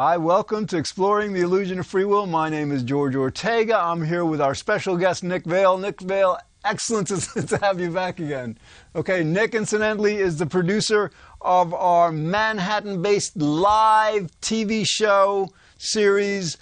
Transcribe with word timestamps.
Hi, 0.00 0.16
welcome 0.16 0.64
to 0.68 0.76
Exploring 0.76 1.32
the 1.32 1.40
Illusion 1.40 1.80
of 1.80 1.86
Free 1.88 2.04
Will. 2.04 2.24
My 2.24 2.48
name 2.48 2.70
is 2.70 2.84
George 2.84 3.16
Ortega. 3.16 3.80
I'm 3.80 4.00
here 4.00 4.24
with 4.24 4.40
our 4.40 4.54
special 4.54 4.96
guest, 4.96 5.24
Nick 5.24 5.44
Vale. 5.44 5.76
Nick 5.76 6.00
Vale, 6.00 6.38
excellent 6.64 7.08
to, 7.08 7.58
have 7.62 7.80
you 7.80 7.90
back 7.90 8.20
again. 8.20 8.56
Okay, 8.94 9.24
Nick, 9.24 9.56
incidentally, 9.56 10.18
is 10.18 10.36
the 10.36 10.46
producer 10.46 11.10
of 11.40 11.74
our 11.74 12.12
Manhattan 12.12 13.02
based 13.02 13.36
live 13.38 14.30
TV 14.40 14.86
show 14.86 15.50
series, 15.78 16.58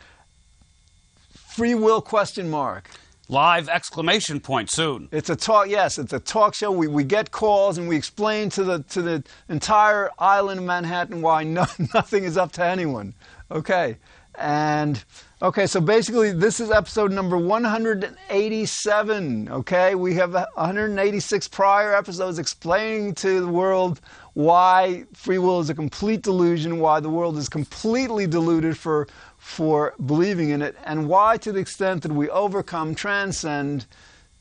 Free 1.34 1.74
Will 1.74 2.00
Question 2.00 2.48
Mark. 2.48 2.88
Live 3.28 3.68
exclamation 3.68 4.38
point 4.38 4.70
soon. 4.70 5.08
It's 5.10 5.30
a 5.30 5.34
talk. 5.34 5.68
Yes, 5.68 5.98
it's 5.98 6.12
a 6.12 6.20
talk 6.20 6.54
show. 6.54 6.70
We, 6.70 6.86
we 6.86 7.02
get 7.02 7.32
calls 7.32 7.76
and 7.76 7.88
we 7.88 7.96
explain 7.96 8.50
to 8.50 8.62
the 8.62 8.84
to 8.84 9.02
the 9.02 9.24
entire 9.48 10.12
island 10.16 10.60
of 10.60 10.66
Manhattan 10.66 11.22
why 11.22 11.42
no, 11.42 11.66
nothing 11.94 12.22
is 12.22 12.36
up 12.36 12.52
to 12.52 12.64
anyone. 12.64 13.14
Okay, 13.50 13.96
and 14.38 15.02
okay. 15.42 15.66
So 15.66 15.80
basically, 15.80 16.30
this 16.30 16.60
is 16.60 16.70
episode 16.70 17.10
number 17.10 17.36
187. 17.36 19.48
Okay, 19.48 19.96
we 19.96 20.14
have 20.14 20.34
186 20.34 21.48
prior 21.48 21.96
episodes 21.96 22.38
explaining 22.38 23.12
to 23.16 23.40
the 23.40 23.48
world 23.48 24.00
why 24.34 25.04
free 25.14 25.38
will 25.38 25.58
is 25.60 25.70
a 25.70 25.74
complete 25.74 26.22
delusion, 26.22 26.78
why 26.78 27.00
the 27.00 27.08
world 27.08 27.38
is 27.38 27.48
completely 27.48 28.28
deluded 28.28 28.78
for 28.78 29.08
for 29.46 29.94
believing 30.04 30.50
in 30.50 30.60
it, 30.60 30.76
and 30.84 31.08
why, 31.08 31.36
to 31.36 31.52
the 31.52 31.60
extent 31.60 32.02
that 32.02 32.10
we 32.10 32.28
overcome, 32.30 32.96
transcend 32.96 33.86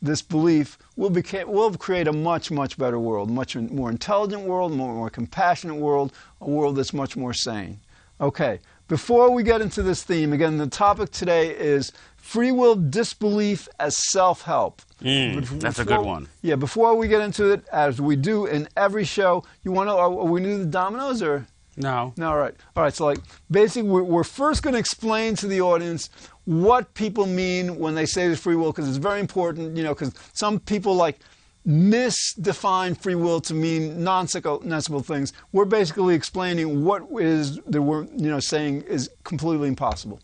this 0.02 0.23
belief, 0.23 0.80
we'll, 0.95 1.12
we'll 1.45 1.73
create 1.76 2.08
a 2.08 2.12
much, 2.12 2.50
much 2.50 2.76
better 2.76 2.98
world, 2.98 3.30
much 3.30 3.55
more 3.55 3.91
intelligent 3.91 4.41
world, 4.41 4.73
more, 4.73 4.95
more 4.95 5.12
compassionate 5.12 5.76
world, 5.76 6.12
a 6.41 6.50
world 6.50 6.76
that's 6.76 6.91
much 6.91 7.16
more 7.16 7.34
sane. 7.34 7.80
Okay, 8.20 8.59
before 8.88 9.30
we 9.30 9.44
get 9.44 9.62
into 9.62 9.84
this 9.84 10.02
theme, 10.02 10.34
again, 10.34 10.58
the 10.58 10.66
topic 10.66 11.12
today 11.12 11.56
is 11.56 11.92
free 12.17 12.52
will 12.52 12.76
disbelief 12.76 13.69
as 13.80 13.95
self 14.09 14.42
help. 14.42 14.81
Mm, 15.02 15.59
that's 15.59 15.78
a 15.78 15.86
good 15.86 16.02
one. 16.02 16.28
Yeah, 16.42 16.56
before 16.56 16.95
we 16.95 17.08
get 17.08 17.22
into 17.22 17.52
it, 17.52 17.64
as 17.72 18.02
we 18.02 18.16
do 18.16 18.47
in 18.47 18.67
every 18.75 19.06
show, 19.06 19.44
you 19.64 19.72
want 19.72 19.88
to, 19.88 19.94
are 19.94 20.09
we 20.09 20.42
new 20.42 20.58
to 20.58 20.64
the 20.64 20.66
dominoes 20.66 21.22
or? 21.22 21.45
No. 21.78 22.14
No, 22.18 22.30
all 22.30 22.38
right. 22.38 22.56
All 22.76 22.84
right, 22.84 22.94
so 22.94 23.06
like 23.06 23.20
basically 23.52 23.90
we're, 23.90 24.04
we're 24.04 24.23
first 24.23 24.64
going 24.64 24.73
to 24.73 24.80
explain 24.80 25.36
to 25.36 25.48
the 25.48 25.62
audience 25.62 26.09
what 26.45 26.94
people 26.94 27.26
mean 27.26 27.78
when 27.78 27.95
they 27.95 28.06
say 28.06 28.28
there's 28.28 28.40
free 28.40 28.56
will 28.56 28.72
because 28.72 28.88
it's 28.88 28.98
very 28.98 29.20
important, 29.20 29.76
you 29.76 29.84
know, 29.84 29.94
because 29.94 30.14
some 30.34 30.59
people 30.59 30.96
like 30.96 31.20
misdefine 31.68 32.96
free 32.98 33.16
will 33.16 33.42
to 33.42 33.53
mean 33.53 34.03
nonsensical 34.03 35.02
things. 35.02 35.34
We're 35.52 35.66
basically 35.66 36.16
explaining 36.16 36.86
what 36.86 37.03
is 37.20 37.58
that 37.68 37.81
we're, 37.81 38.03
you 38.03 38.30
know, 38.30 38.40
saying 38.40 38.84
is 38.84 39.09
completely 39.23 39.68
impossible. 39.68 40.20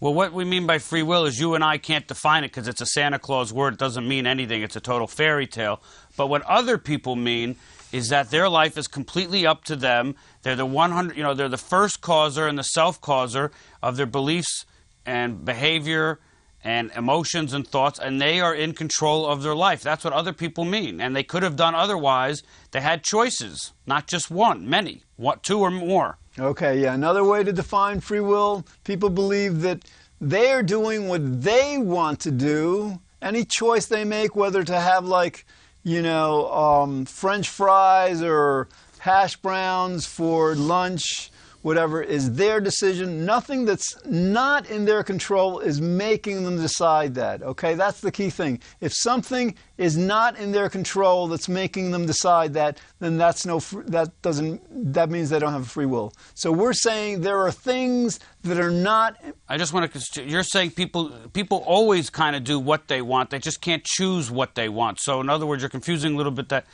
Well, 0.00 0.14
what 0.14 0.32
we 0.32 0.44
mean 0.44 0.64
by 0.64 0.78
free 0.78 1.02
will 1.02 1.24
is 1.24 1.40
you 1.40 1.54
and 1.54 1.64
I 1.64 1.76
can't 1.76 2.06
define 2.06 2.44
it 2.44 2.48
because 2.48 2.68
it's 2.68 2.80
a 2.80 2.86
Santa 2.86 3.18
Claus 3.18 3.52
word. 3.52 3.74
It 3.74 3.80
doesn't 3.80 4.06
mean 4.06 4.28
anything. 4.28 4.62
It's 4.62 4.76
a 4.76 4.80
total 4.80 5.08
fairy 5.08 5.46
tale. 5.46 5.82
But 6.16 6.28
what 6.28 6.42
other 6.42 6.78
people 6.78 7.16
mean 7.16 7.56
is 7.92 8.08
that 8.08 8.30
their 8.30 8.48
life 8.48 8.76
is 8.76 8.88
completely 8.88 9.46
up 9.46 9.64
to 9.64 9.76
them. 9.76 10.14
They're 10.42 10.56
the 10.56 10.66
100, 10.66 11.16
you 11.16 11.22
know, 11.22 11.34
they're 11.34 11.48
the 11.48 11.56
first 11.56 12.00
causer 12.00 12.46
and 12.46 12.58
the 12.58 12.64
self 12.64 13.00
causer 13.00 13.50
of 13.82 13.96
their 13.96 14.06
beliefs 14.06 14.66
and 15.06 15.44
behavior 15.44 16.20
and 16.64 16.90
emotions 16.96 17.54
and 17.54 17.66
thoughts, 17.66 17.98
and 17.98 18.20
they 18.20 18.40
are 18.40 18.54
in 18.54 18.72
control 18.72 19.26
of 19.26 19.42
their 19.42 19.54
life. 19.54 19.82
That's 19.82 20.04
what 20.04 20.12
other 20.12 20.32
people 20.32 20.64
mean. 20.64 21.00
And 21.00 21.14
they 21.14 21.22
could 21.22 21.42
have 21.42 21.56
done 21.56 21.74
otherwise. 21.74 22.42
They 22.72 22.80
had 22.80 23.04
choices, 23.04 23.72
not 23.86 24.06
just 24.06 24.30
one, 24.30 24.68
many, 24.68 25.04
what, 25.16 25.42
two 25.42 25.60
or 25.60 25.70
more. 25.70 26.18
Okay, 26.38 26.80
yeah. 26.80 26.94
Another 26.94 27.24
way 27.24 27.44
to 27.44 27.52
define 27.52 28.00
free 28.00 28.20
will 28.20 28.66
people 28.84 29.08
believe 29.08 29.60
that 29.62 29.84
they 30.20 30.50
are 30.50 30.62
doing 30.62 31.08
what 31.08 31.42
they 31.42 31.78
want 31.78 32.20
to 32.20 32.30
do. 32.30 33.00
Any 33.22 33.44
choice 33.44 33.86
they 33.86 34.04
make, 34.04 34.36
whether 34.36 34.62
to 34.62 34.78
have 34.78 35.04
like 35.04 35.46
you 35.88 36.02
know, 36.02 36.52
um, 36.52 37.06
French 37.06 37.48
fries 37.48 38.22
or 38.22 38.68
hash 38.98 39.36
browns 39.36 40.04
for 40.04 40.54
lunch, 40.54 41.30
whatever, 41.62 42.02
is 42.02 42.34
their 42.34 42.60
decision. 42.60 43.24
Nothing 43.24 43.64
that's 43.64 43.96
not 44.04 44.68
in 44.68 44.84
their 44.84 45.02
control 45.02 45.60
is 45.60 45.80
making 45.80 46.44
them 46.44 46.56
decide 46.56 47.14
that. 47.14 47.42
Okay, 47.42 47.74
that's 47.74 48.02
the 48.02 48.12
key 48.12 48.28
thing. 48.28 48.60
If 48.82 48.92
something 48.92 49.54
is 49.78 49.96
not 49.96 50.38
in 50.38 50.52
their 50.52 50.68
control 50.68 51.26
that's 51.26 51.48
making 51.48 51.90
them 51.90 52.04
decide 52.04 52.52
that, 52.52 52.78
then 52.98 53.16
that's 53.16 53.46
no 53.46 53.58
that 53.86 54.10
doesn't 54.20 54.92
that 54.92 55.08
means 55.08 55.30
they 55.30 55.38
don't 55.38 55.54
have 55.54 55.68
free 55.68 55.86
will. 55.86 56.12
So 56.34 56.52
we're 56.52 56.74
saying 56.74 57.22
there 57.22 57.40
are 57.40 57.50
things 57.52 58.20
that 58.48 58.58
are 58.58 58.70
not. 58.70 59.16
I 59.48 59.56
just 59.56 59.72
want 59.72 59.92
to. 59.92 60.24
You're 60.24 60.42
saying 60.42 60.72
people 60.72 61.10
people 61.32 61.58
always 61.66 62.10
kind 62.10 62.34
of 62.34 62.44
do 62.44 62.58
what 62.58 62.88
they 62.88 63.02
want. 63.02 63.30
They 63.30 63.38
just 63.38 63.60
can't 63.60 63.84
choose 63.84 64.30
what 64.30 64.54
they 64.54 64.68
want. 64.68 65.00
So 65.00 65.20
in 65.20 65.28
other 65.28 65.46
words, 65.46 65.62
you're 65.62 65.70
confusing 65.70 66.14
a 66.14 66.16
little 66.16 66.32
bit 66.32 66.48
that 66.48 66.66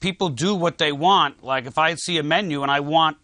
people 0.00 0.28
do 0.28 0.54
what 0.54 0.78
they 0.78 0.92
want. 0.92 1.42
Like 1.42 1.66
if 1.66 1.78
I 1.78 1.94
see 1.94 2.18
a 2.18 2.22
menu 2.22 2.62
and 2.62 2.70
I 2.70 2.80
want 2.80 3.18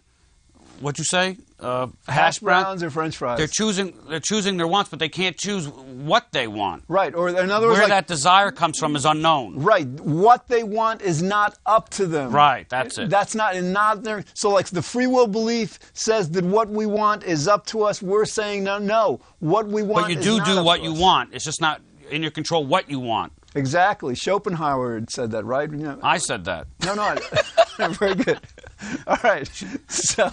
what 0.84 0.98
you 0.98 1.04
say? 1.04 1.38
Uh, 1.58 1.86
hash, 2.06 2.16
hash 2.16 2.38
browns 2.40 2.82
or 2.82 2.90
French 2.90 3.16
fries. 3.16 3.38
They're 3.38 3.46
choosing. 3.46 3.98
They're 4.08 4.20
choosing 4.20 4.58
their 4.58 4.66
wants, 4.66 4.90
but 4.90 4.98
they 4.98 5.08
can't 5.08 5.36
choose 5.36 5.66
what 5.66 6.26
they 6.32 6.46
want. 6.46 6.84
Right. 6.88 7.14
Or 7.14 7.28
in 7.30 7.50
other 7.50 7.68
words, 7.68 7.78
where 7.78 7.88
like, 7.88 8.06
that 8.06 8.06
desire 8.06 8.50
comes 8.50 8.78
from 8.78 8.94
is 8.94 9.04
unknown. 9.04 9.58
Right. 9.58 9.86
What 9.86 10.46
they 10.46 10.62
want 10.62 11.00
is 11.00 11.22
not 11.22 11.58
up 11.64 11.88
to 11.90 12.06
them. 12.06 12.32
Right. 12.32 12.68
That's 12.68 12.98
it. 12.98 13.08
That's 13.08 13.34
not 13.34 13.56
and 13.56 13.72
not 13.72 14.02
there. 14.02 14.24
So 14.34 14.50
like 14.50 14.66
the 14.66 14.82
free 14.82 15.06
will 15.06 15.26
belief 15.26 15.78
says 15.94 16.30
that 16.30 16.44
what 16.44 16.68
we 16.68 16.86
want 16.86 17.24
is 17.24 17.48
up 17.48 17.64
to 17.66 17.84
us. 17.84 18.02
We're 18.02 18.26
saying 18.26 18.62
no, 18.62 18.78
no. 18.78 19.20
What 19.38 19.66
we 19.66 19.82
want. 19.82 20.06
But 20.06 20.16
you 20.16 20.38
do 20.38 20.44
do 20.44 20.62
what 20.62 20.82
you 20.82 20.92
us. 20.92 21.00
want. 21.00 21.34
It's 21.34 21.44
just 21.44 21.60
not 21.60 21.80
in 22.10 22.20
your 22.22 22.30
control 22.30 22.66
what 22.66 22.90
you 22.90 23.00
want. 23.00 23.32
Exactly. 23.54 24.14
Schopenhauer 24.14 25.04
said 25.08 25.30
that, 25.30 25.44
right? 25.44 25.70
You 25.70 25.76
know, 25.76 25.98
I 26.02 26.18
said 26.18 26.44
that. 26.44 26.66
No, 26.84 26.94
no. 26.94 27.16
very 27.90 28.14
good. 28.14 28.40
All 29.06 29.18
right. 29.22 29.50
So, 29.88 30.30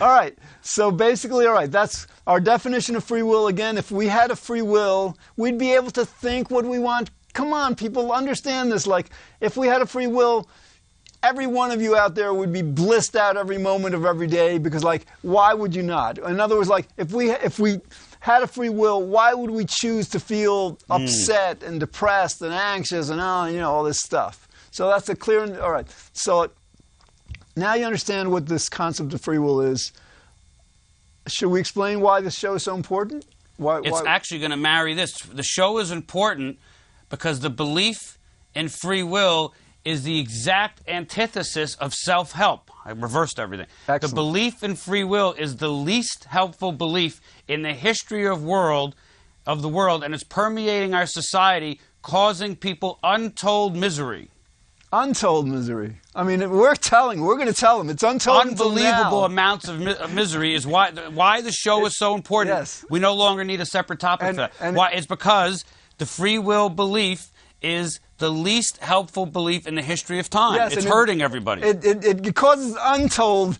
all 0.00 0.08
right. 0.08 0.36
So 0.62 0.90
basically, 0.90 1.46
all 1.46 1.52
right. 1.52 1.70
That's 1.70 2.06
our 2.26 2.40
definition 2.40 2.96
of 2.96 3.04
free 3.04 3.22
will. 3.22 3.48
Again, 3.48 3.76
if 3.78 3.90
we 3.90 4.06
had 4.06 4.30
a 4.30 4.36
free 4.36 4.62
will, 4.62 5.16
we'd 5.36 5.58
be 5.58 5.72
able 5.72 5.90
to 5.92 6.04
think 6.04 6.50
what 6.50 6.64
we 6.64 6.78
want. 6.78 7.10
Come 7.32 7.52
on, 7.52 7.74
people, 7.74 8.12
understand 8.12 8.70
this. 8.70 8.86
Like, 8.86 9.10
if 9.40 9.56
we 9.56 9.66
had 9.66 9.82
a 9.82 9.86
free 9.86 10.06
will, 10.06 10.48
every 11.22 11.46
one 11.46 11.70
of 11.70 11.82
you 11.82 11.96
out 11.96 12.14
there 12.14 12.32
would 12.32 12.52
be 12.52 12.62
blissed 12.62 13.16
out 13.16 13.36
every 13.36 13.58
moment 13.58 13.94
of 13.94 14.04
every 14.04 14.26
day 14.26 14.58
because, 14.58 14.84
like, 14.84 15.06
why 15.22 15.52
would 15.52 15.74
you 15.74 15.82
not? 15.82 16.18
In 16.18 16.38
other 16.40 16.56
words, 16.56 16.68
like, 16.68 16.88
if 16.96 17.12
we 17.12 17.30
if 17.30 17.58
we 17.58 17.80
had 18.20 18.42
a 18.42 18.46
free 18.46 18.68
will, 18.70 19.02
why 19.02 19.34
would 19.34 19.50
we 19.50 19.64
choose 19.64 20.08
to 20.10 20.20
feel 20.20 20.78
hmm. 20.86 20.92
upset 20.92 21.60
mm. 21.60 21.68
and 21.68 21.80
depressed 21.80 22.40
and 22.40 22.54
anxious 22.54 23.10
and 23.10 23.20
oh, 23.20 23.46
you 23.46 23.58
know, 23.58 23.70
all 23.70 23.84
this 23.84 24.00
stuff? 24.00 24.48
So 24.70 24.88
that's 24.88 25.08
a 25.08 25.16
clear. 25.16 25.60
All 25.60 25.70
right. 25.70 25.86
So 26.12 26.50
now 27.56 27.74
you 27.74 27.84
understand 27.84 28.30
what 28.30 28.46
this 28.46 28.68
concept 28.68 29.12
of 29.14 29.20
free 29.20 29.38
will 29.38 29.60
is. 29.60 29.92
Should 31.26 31.48
we 31.48 31.60
explain 31.60 32.00
why 32.00 32.20
this 32.20 32.34
show 32.34 32.54
is 32.54 32.62
so 32.62 32.74
important? 32.74 33.24
Why, 33.56 33.78
it's 33.78 33.90
why? 33.90 34.04
actually 34.06 34.40
going 34.40 34.50
to 34.50 34.56
marry 34.56 34.94
this. 34.94 35.12
The 35.18 35.42
show 35.42 35.78
is 35.78 35.90
important 35.90 36.58
because 37.08 37.40
the 37.40 37.50
belief 37.50 38.18
in 38.54 38.68
free 38.68 39.02
will 39.02 39.54
is 39.84 40.02
the 40.02 40.18
exact 40.18 40.80
antithesis 40.88 41.74
of 41.76 41.94
self 41.94 42.32
help. 42.32 42.70
I 42.84 42.90
reversed 42.90 43.38
everything. 43.38 43.66
Excellent. 43.88 44.10
The 44.10 44.14
belief 44.14 44.62
in 44.62 44.76
free 44.76 45.04
will 45.04 45.32
is 45.34 45.56
the 45.56 45.68
least 45.68 46.24
helpful 46.24 46.72
belief 46.72 47.20
in 47.48 47.62
the 47.62 47.72
history 47.72 48.26
of 48.26 48.42
world 48.42 48.94
of 49.46 49.62
the 49.62 49.68
world 49.68 50.02
and 50.02 50.14
it's 50.14 50.24
permeating 50.24 50.94
our 50.94 51.06
society 51.06 51.78
causing 52.02 52.56
people 52.56 52.98
untold 53.02 53.76
misery. 53.76 54.30
Untold 54.96 55.48
misery. 55.48 55.96
I 56.14 56.22
mean, 56.22 56.48
we're 56.50 56.76
telling, 56.76 57.20
we're 57.20 57.34
going 57.34 57.48
to 57.48 57.52
tell 57.52 57.78
them 57.78 57.90
it's 57.90 58.04
untold. 58.04 58.46
Unbelievable 58.46 59.24
amounts 59.24 59.66
of, 59.66 59.80
mi- 59.80 59.96
of, 59.96 60.14
misery 60.14 60.54
is 60.54 60.68
why 60.68 60.92
why 60.92 61.40
the 61.40 61.50
show 61.50 61.84
is 61.84 61.98
so 61.98 62.14
important. 62.14 62.56
Yes. 62.56 62.84
We 62.88 63.00
no 63.00 63.14
longer 63.14 63.42
need 63.42 63.60
a 63.60 63.66
separate 63.66 63.98
topic 63.98 64.28
and, 64.28 64.36
for 64.36 64.42
that. 64.42 64.52
And 64.60 64.76
why? 64.76 64.90
It's 64.90 65.08
because 65.08 65.64
the 65.98 66.06
free 66.06 66.38
will 66.38 66.68
belief 66.68 67.32
is 67.60 67.98
the 68.18 68.30
least 68.30 68.78
helpful 68.78 69.26
belief 69.26 69.66
in 69.66 69.74
the 69.74 69.82
history 69.82 70.20
of 70.20 70.30
time. 70.30 70.54
Yes, 70.54 70.76
it's 70.76 70.86
hurting 70.86 71.20
it, 71.20 71.24
everybody. 71.24 71.62
It, 71.62 71.84
it, 71.84 72.26
it, 72.26 72.34
causes 72.36 72.76
untold 72.80 73.58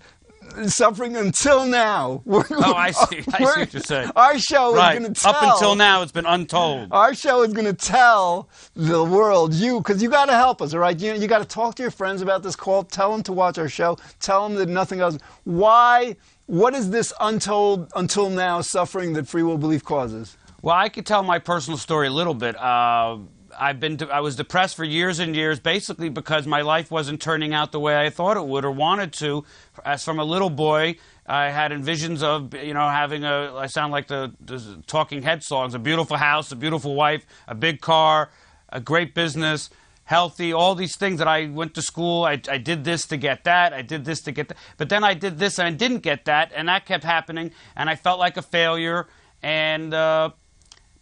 suffering 0.67 1.17
until 1.17 1.67
now. 1.67 2.23
We're, 2.27 2.45
oh, 2.51 2.75
I 2.75 2.91
see. 2.91 3.19
I 3.33 3.39
see 3.39 3.45
what 3.45 3.73
you're 3.73 3.83
saying. 3.83 4.11
Our 4.17 4.39
show 4.39 4.75
right. 4.75 4.95
is 4.95 5.01
going 5.01 5.15
to 5.15 5.21
tell. 5.21 5.35
Up 5.35 5.55
until 5.55 5.75
now, 5.75 6.03
it's 6.03 6.13
been 6.13 6.27
untold. 6.27 6.89
Our 6.91 7.15
show 7.15 7.43
is 7.43 7.53
going 7.53 7.67
to 7.67 7.73
tell 7.73 8.49
the 8.75 9.05
world, 9.05 9.55
you, 9.55 9.79
because 9.79 10.03
you 10.03 10.09
got 10.09 10.27
to 10.27 10.35
help 10.35 10.63
us, 10.63 10.75
all 10.75 10.81
right? 10.81 10.99
You, 10.99 11.15
you 11.15 11.27
got 11.27 11.39
to 11.39 11.45
talk 11.45 11.75
to 11.77 11.83
your 11.83 11.91
friends 11.91 12.23
about 12.23 12.43
this 12.43 12.57
call. 12.57 12.85
Tell 12.85 13.13
them 13.13 13.23
to 13.25 13.33
watch 13.33 13.59
our 13.59 13.69
show. 13.69 13.97
Tell 14.21 14.49
them 14.49 14.57
that 14.59 14.69
nothing 14.69 15.01
else. 15.01 15.19
Why? 15.45 16.17
What 16.47 16.75
is 16.75 16.91
this 16.91 17.13
untold, 17.21 17.91
until 17.97 18.29
now 18.29 18.61
suffering 18.61 19.15
that 19.15 19.27
free 19.27 19.43
will 19.43 19.59
belief 19.59 19.85
causes? 19.85 20.37
Well, 20.61 20.75
I 20.75 20.89
could 20.89 21.05
tell 21.05 21.23
my 21.23 21.39
personal 21.39 21.77
story 21.79 22.07
a 22.07 22.11
little 22.11 22.33
bit. 22.33 22.57
Uh, 22.57 23.19
I've 23.59 23.81
been 23.81 23.97
de- 23.97 24.09
I 24.13 24.21
was 24.21 24.37
depressed 24.37 24.77
for 24.77 24.85
years 24.85 25.19
and 25.19 25.35
years, 25.35 25.61
basically 25.61 26.09
because 26.09 26.47
my 26.47 26.63
life 26.63 26.91
wasn't 26.91 27.21
turning 27.21 27.55
out 27.55 27.73
the 27.73 27.81
way 27.81 28.01
I 28.01 28.11
thought 28.11 28.37
it 28.37 28.47
would 28.47 28.65
or 28.65 28.71
wanted 28.71 29.13
to. 29.15 29.45
As 29.85 30.05
from 30.05 30.19
a 30.19 30.25
little 30.25 30.51
boy, 30.51 30.97
I 31.27 31.51
had 31.51 31.73
envisions 31.73 32.23
of 32.23 32.55
you 32.55 32.75
know 32.75 32.89
having 32.89 33.25
a 33.25 33.55
I 33.55 33.67
sound 33.67 33.93
like 33.93 34.09
the, 34.09 34.33
the 34.41 34.83
Talking 34.87 35.23
Head 35.23 35.43
songs: 35.43 35.75
a 35.75 35.79
beautiful 35.79 36.17
house, 36.17 36.53
a 36.53 36.57
beautiful 36.57 36.95
wife, 36.95 37.27
a 37.49 37.55
big 37.55 37.81
car, 37.81 38.31
a 38.69 38.81
great 38.81 39.15
business. 39.15 39.71
Healthy, 40.07 40.53
all 40.53 40.75
these 40.75 40.99
things 40.99 41.19
that 41.19 41.29
I 41.29 41.47
went 41.47 41.73
to 41.77 41.83
school. 41.83 42.25
I, 42.25 42.39
I 42.51 42.59
did 42.59 42.85
this 42.85 43.07
to 43.07 43.17
get 43.17 43.45
that. 43.45 43.73
I 43.73 43.81
did 43.81 44.05
this 44.05 44.21
to 44.23 44.33
get 44.33 44.49
that. 44.49 44.59
But 44.77 44.91
then 44.91 45.03
I 45.03 45.15
did 45.15 45.39
this 45.39 45.59
and 45.59 45.67
I 45.67 45.71
didn't 45.71 46.01
get 46.01 46.27
that, 46.27 46.53
and 46.55 46.69
that 46.69 46.85
kept 46.85 47.05
happening. 47.05 47.53
And 47.75 47.89
I 47.89 47.97
felt 47.97 48.19
like 48.19 48.37
a 48.37 48.43
failure. 48.43 49.07
And 49.43 49.95
uh, 49.95 50.33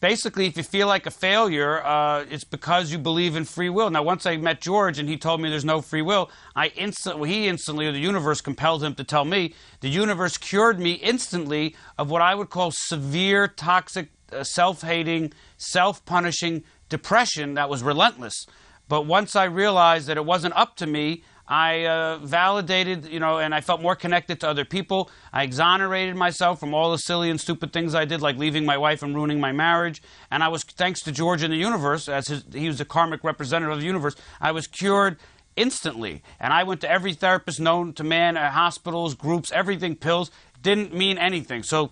basically, 0.02 0.46
if 0.46 0.56
you 0.56 0.64
feel 0.64 0.88
like 0.88 1.06
a 1.06 1.10
failure, 1.10 1.80
uh, 1.82 2.26
it's 2.28 2.42
because 2.44 2.90
you 2.90 2.98
believe 2.98 3.36
in 3.36 3.44
free 3.44 3.70
will. 3.70 3.88
Now, 3.88 4.02
once 4.02 4.26
I 4.26 4.36
met 4.36 4.60
George 4.60 4.98
and 4.98 5.08
he 5.08 5.16
told 5.16 5.40
me 5.40 5.48
there's 5.48 5.64
no 5.64 5.80
free 5.80 6.02
will, 6.02 6.28
I 6.56 6.66
instantly, 6.76 7.30
he 7.30 7.48
instantly, 7.48 7.86
or 7.86 7.92
the 7.92 8.00
universe 8.00 8.40
compelled 8.40 8.82
him 8.82 8.96
to 8.96 9.04
tell 9.04 9.24
me. 9.24 9.54
The 9.80 9.88
universe 9.88 10.36
cured 10.36 10.80
me 10.80 10.94
instantly 10.94 11.76
of 11.96 12.10
what 12.10 12.20
I 12.20 12.34
would 12.34 12.50
call 12.50 12.72
severe, 12.72 13.46
toxic, 13.46 14.10
uh, 14.32 14.42
self-hating, 14.42 15.32
self-punishing 15.56 16.64
depression 16.88 17.54
that 17.54 17.70
was 17.70 17.84
relentless. 17.84 18.44
But 18.88 19.06
once 19.06 19.36
I 19.36 19.44
realized 19.44 20.08
that 20.08 20.16
it 20.16 20.24
wasn't 20.24 20.56
up 20.56 20.74
to 20.76 20.86
me, 20.86 21.22
I 21.52 21.84
uh, 21.84 22.16
validated, 22.16 23.04
you 23.04 23.20
know, 23.20 23.38
and 23.38 23.54
I 23.54 23.60
felt 23.60 23.82
more 23.82 23.94
connected 23.94 24.40
to 24.40 24.48
other 24.48 24.64
people. 24.64 25.10
I 25.34 25.42
exonerated 25.42 26.16
myself 26.16 26.58
from 26.58 26.72
all 26.72 26.90
the 26.90 26.96
silly 26.96 27.28
and 27.28 27.38
stupid 27.38 27.74
things 27.74 27.94
I 27.94 28.06
did, 28.06 28.22
like 28.22 28.38
leaving 28.38 28.64
my 28.64 28.78
wife 28.78 29.02
and 29.02 29.14
ruining 29.14 29.38
my 29.38 29.52
marriage. 29.52 30.02
And 30.30 30.42
I 30.42 30.48
was, 30.48 30.64
thanks 30.64 31.02
to 31.02 31.12
George 31.12 31.42
in 31.42 31.50
the 31.50 31.58
universe, 31.58 32.08
as 32.08 32.28
his, 32.28 32.44
he 32.54 32.68
was 32.68 32.78
the 32.78 32.86
karmic 32.86 33.22
representative 33.22 33.74
of 33.74 33.80
the 33.80 33.86
universe, 33.86 34.16
I 34.40 34.50
was 34.50 34.66
cured 34.66 35.18
instantly. 35.54 36.22
And 36.40 36.54
I 36.54 36.62
went 36.62 36.80
to 36.80 36.90
every 36.90 37.12
therapist 37.12 37.60
known 37.60 37.92
to 37.94 38.02
man, 38.02 38.38
at 38.38 38.52
hospitals, 38.52 39.14
groups, 39.14 39.52
everything, 39.52 39.94
pills. 39.94 40.30
Didn't 40.62 40.94
mean 40.94 41.18
anything. 41.18 41.64
So, 41.64 41.90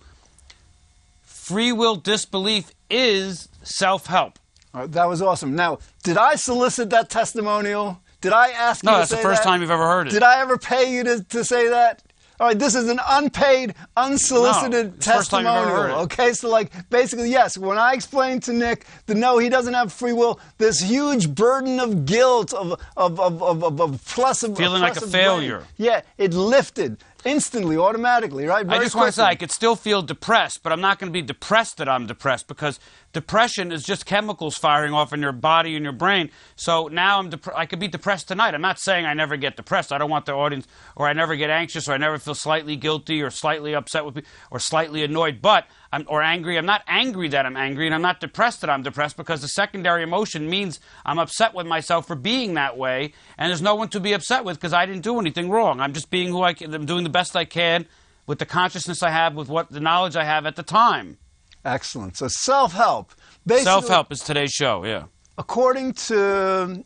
free 1.21 1.71
will 1.71 1.97
disbelief 1.97 2.71
is 2.89 3.47
self 3.61 4.07
help. 4.07 4.39
Uh, 4.73 4.87
that 4.87 5.07
was 5.07 5.21
awesome. 5.21 5.55
Now, 5.55 5.77
did 6.01 6.17
I 6.17 6.33
solicit 6.33 6.89
that 6.89 7.11
testimonial? 7.11 8.01
Did 8.21 8.33
I 8.33 8.49
ask 8.49 8.83
No, 8.83 8.91
you 8.91 8.97
to 9.01 9.07
say 9.07 9.15
that? 9.17 9.23
No, 9.23 9.23
that's 9.23 9.23
the 9.23 9.29
first 9.29 9.43
that? 9.43 9.49
time 9.49 9.61
you've 9.61 9.71
ever 9.71 9.85
heard 9.85 10.07
it. 10.07 10.11
Did 10.11 10.23
I 10.23 10.39
ever 10.41 10.57
pay 10.57 10.93
you 10.93 11.03
to, 11.03 11.23
to 11.23 11.43
say 11.43 11.69
that? 11.69 12.03
All 12.39 12.47
right, 12.47 12.57
this 12.57 12.73
is 12.73 12.89
an 12.89 12.99
unpaid, 13.07 13.75
unsolicited 13.95 14.85
No, 14.85 14.91
first 15.13 15.29
time 15.29 15.45
you've 15.45 15.53
testimonial. 15.53 15.67
heard 15.67 15.91
it. 15.91 16.03
Okay, 16.05 16.33
so 16.33 16.49
like 16.49 16.71
basically, 16.89 17.29
yes, 17.29 17.55
when 17.55 17.77
I 17.77 17.93
explained 17.93 18.41
to 18.43 18.53
Nick 18.53 18.87
that 19.05 19.15
no, 19.15 19.37
he 19.37 19.47
doesn't 19.47 19.75
have 19.75 19.93
free 19.93 20.13
will, 20.13 20.39
this 20.57 20.81
huge 20.81 21.29
burden 21.35 21.79
of 21.79 22.05
guilt, 22.05 22.51
of 22.53 22.81
of 22.97 23.19
of 23.19 23.43
of, 23.43 23.63
of, 23.63 23.79
of 23.79 24.05
plus 24.05 24.41
of 24.41 24.57
Feeling 24.57 24.81
like 24.81 24.93
a 24.95 25.05
oppressive 25.05 25.11
blame, 25.11 25.23
failure. 25.23 25.63
Yeah, 25.77 26.01
it 26.17 26.33
lifted 26.33 26.97
instantly, 27.25 27.77
automatically, 27.77 28.45
right? 28.45 28.65
I 28.65 28.69
Very 28.69 28.85
just 28.85 28.95
want 28.95 29.09
to 29.09 29.11
say 29.11 29.23
I 29.23 29.35
could 29.35 29.51
still 29.51 29.75
feel 29.75 30.01
depressed, 30.01 30.63
but 30.63 30.73
I'm 30.73 30.81
not 30.81 30.97
going 30.97 31.09
to 31.09 31.13
be 31.13 31.21
depressed 31.21 31.77
that 31.77 31.87
I'm 31.87 32.07
depressed 32.07 32.47
because 32.47 32.79
depression 33.13 33.71
is 33.71 33.83
just 33.83 34.05
chemicals 34.05 34.55
firing 34.55 34.93
off 34.93 35.13
in 35.13 35.21
your 35.21 35.31
body 35.31 35.75
and 35.75 35.83
your 35.83 35.93
brain. 35.93 36.29
So 36.55 36.87
now 36.87 37.19
I'm 37.19 37.29
dep- 37.29 37.55
I 37.55 37.65
could 37.65 37.79
be 37.79 37.87
depressed 37.87 38.27
tonight. 38.27 38.53
I'm 38.53 38.61
not 38.61 38.79
saying 38.79 39.05
I 39.05 39.13
never 39.13 39.37
get 39.37 39.55
depressed. 39.55 39.91
I 39.91 39.97
don't 39.97 40.09
want 40.09 40.25
the 40.25 40.33
audience 40.33 40.67
or 40.95 41.07
I 41.07 41.13
never 41.13 41.35
get 41.35 41.49
anxious 41.49 41.87
or 41.87 41.93
I 41.93 41.97
never 41.97 42.17
feel 42.17 42.35
slightly 42.35 42.75
guilty 42.75 43.21
or 43.21 43.29
slightly 43.29 43.73
upset 43.73 44.05
with 44.05 44.15
me 44.15 44.23
or 44.49 44.59
slightly 44.59 45.03
annoyed, 45.03 45.41
but 45.41 45.65
I'm 45.91 46.05
or 46.07 46.21
angry. 46.21 46.57
I'm 46.57 46.65
not 46.65 46.83
angry 46.87 47.27
that 47.29 47.45
I'm 47.45 47.57
angry 47.57 47.85
and 47.85 47.95
I'm 47.95 48.01
not 48.01 48.19
depressed 48.19 48.61
that 48.61 48.69
I'm 48.69 48.83
depressed 48.83 49.17
because 49.17 49.41
the 49.41 49.47
secondary 49.47 50.03
emotion 50.03 50.49
means 50.49 50.79
I'm 51.05 51.19
upset 51.19 51.53
with 51.53 51.67
myself 51.67 52.07
for 52.07 52.15
being 52.15 52.53
that 52.53 52.77
way 52.77 53.13
and 53.37 53.49
there's 53.49 53.61
no 53.61 53.75
one 53.75 53.89
to 53.89 53.99
be 53.99 54.13
upset 54.13 54.45
with 54.45 54.57
because 54.57 54.73
I 54.73 54.85
didn't 54.85 55.03
do 55.03 55.19
anything 55.19 55.49
wrong. 55.49 55.79
I'm 55.79 55.93
just 55.93 56.09
being 56.09 56.29
who 56.29 56.43
I 56.43 56.53
can. 56.53 56.73
I'm 56.73 56.85
doing 56.85 57.03
the 57.03 57.09
best 57.09 57.35
I 57.35 57.45
can 57.45 57.87
with 58.27 58.39
the 58.39 58.45
consciousness 58.45 59.03
I 59.03 59.09
have, 59.09 59.35
with 59.35 59.49
what 59.49 59.71
the 59.71 59.79
knowledge 59.79 60.15
I 60.15 60.23
have 60.23 60.45
at 60.45 60.55
the 60.55 60.63
time. 60.63 61.17
Excellent. 61.65 62.17
So 62.17 62.27
self-help, 62.27 63.13
Self 63.49 63.87
help 63.87 64.11
is 64.11 64.19
today's 64.21 64.51
show. 64.51 64.85
Yeah. 64.85 65.05
according 65.37 65.93
to 65.93 66.83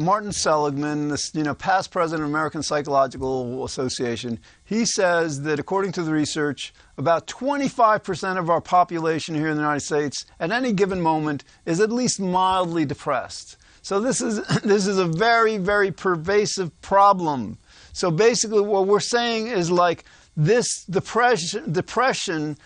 Martin 0.00 0.30
Seligman, 0.32 1.08
this 1.08 1.34
you 1.34 1.42
know 1.42 1.54
past 1.54 1.90
president 1.90 2.22
of 2.22 2.30
American 2.30 2.62
Psychological 2.62 3.64
Association, 3.64 4.38
he 4.64 4.84
says 4.84 5.42
that 5.42 5.58
according 5.58 5.92
to 5.92 6.02
the 6.02 6.12
research, 6.12 6.72
about 6.98 7.26
25% 7.26 8.38
of 8.38 8.48
our 8.48 8.60
population 8.60 9.34
here 9.34 9.48
in 9.48 9.56
the 9.56 9.62
United 9.62 9.80
States 9.80 10.24
at 10.38 10.52
any 10.52 10.72
given 10.72 11.00
moment 11.00 11.42
is 11.66 11.80
at 11.80 11.90
least 11.90 12.20
mildly 12.20 12.84
depressed. 12.84 13.56
So 13.82 13.98
this 13.98 14.20
is 14.20 14.46
this 14.62 14.86
is 14.86 14.98
a 14.98 15.06
very 15.06 15.56
very 15.56 15.90
pervasive 15.90 16.78
problem. 16.80 17.58
So 17.92 18.10
basically 18.10 18.60
what 18.60 18.86
we're 18.86 19.00
saying 19.00 19.48
is 19.48 19.70
like 19.70 20.04
this 20.36 20.84
depression 20.84 21.72
depression 21.72 22.56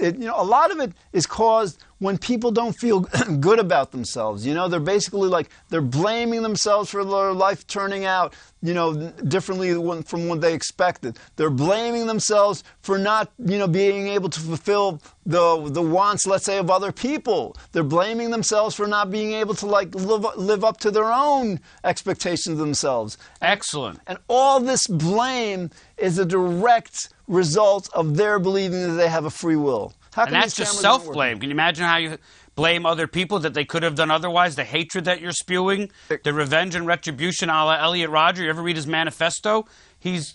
it, 0.00 0.16
you 0.16 0.26
know, 0.26 0.40
a 0.40 0.44
lot 0.44 0.70
of 0.70 0.78
it 0.80 0.92
is 1.12 1.26
caused 1.26 1.82
when 1.98 2.16
people 2.16 2.50
don't 2.50 2.72
feel 2.72 3.00
good 3.40 3.58
about 3.58 3.90
themselves. 3.90 4.46
You 4.46 4.54
know, 4.54 4.68
they're 4.68 4.80
basically 4.80 5.28
like 5.28 5.48
they're 5.68 5.80
blaming 5.80 6.42
themselves 6.42 6.90
for 6.90 7.04
their 7.04 7.32
life 7.32 7.66
turning 7.66 8.04
out, 8.04 8.34
you 8.62 8.74
know, 8.74 9.10
differently 9.10 9.74
from 10.02 10.28
what 10.28 10.40
they 10.40 10.54
expected. 10.54 11.18
They're 11.36 11.50
blaming 11.50 12.06
themselves 12.06 12.64
for 12.80 12.98
not, 12.98 13.32
you 13.38 13.58
know, 13.58 13.66
being 13.66 14.08
able 14.08 14.28
to 14.30 14.40
fulfill 14.40 15.00
the 15.26 15.68
the 15.70 15.82
wants, 15.82 16.26
let's 16.26 16.44
say, 16.44 16.58
of 16.58 16.70
other 16.70 16.92
people. 16.92 17.56
They're 17.72 17.82
blaming 17.82 18.30
themselves 18.30 18.74
for 18.74 18.86
not 18.86 19.10
being 19.10 19.32
able 19.32 19.54
to 19.56 19.66
like 19.66 19.94
live 19.94 20.26
live 20.36 20.64
up 20.64 20.78
to 20.80 20.90
their 20.90 21.12
own 21.12 21.60
expectations 21.84 22.52
of 22.52 22.58
themselves. 22.58 23.18
Excellent. 23.42 24.00
And 24.06 24.18
all 24.28 24.60
this 24.60 24.86
blame 24.86 25.70
is 25.96 26.18
a 26.18 26.24
direct 26.24 27.08
result 27.28 27.88
of 27.94 28.16
their 28.16 28.38
believing 28.38 28.82
that 28.82 28.94
they 28.94 29.08
have 29.08 29.24
a 29.24 29.30
free 29.30 29.56
will. 29.56 29.92
How 30.12 30.24
And 30.24 30.34
that's 30.34 30.54
just 30.54 30.80
self 30.80 31.04
blame. 31.12 31.38
Can 31.38 31.50
you 31.50 31.54
imagine 31.54 31.84
how 31.84 31.98
you 31.98 32.18
blame 32.56 32.84
other 32.84 33.06
people 33.06 33.38
that 33.40 33.54
they 33.54 33.64
could 33.64 33.82
have 33.84 33.94
done 33.94 34.10
otherwise? 34.10 34.56
The 34.56 34.64
hatred 34.64 35.04
that 35.04 35.20
you're 35.20 35.32
spewing, 35.32 35.90
the 36.08 36.32
revenge 36.32 36.74
and 36.74 36.86
retribution 36.86 37.50
a 37.50 37.64
la 37.64 37.76
Elliot 37.76 38.10
Rodger. 38.10 38.42
You 38.42 38.50
ever 38.50 38.62
read 38.62 38.76
his 38.76 38.86
manifesto? 38.86 39.66
He's. 39.98 40.34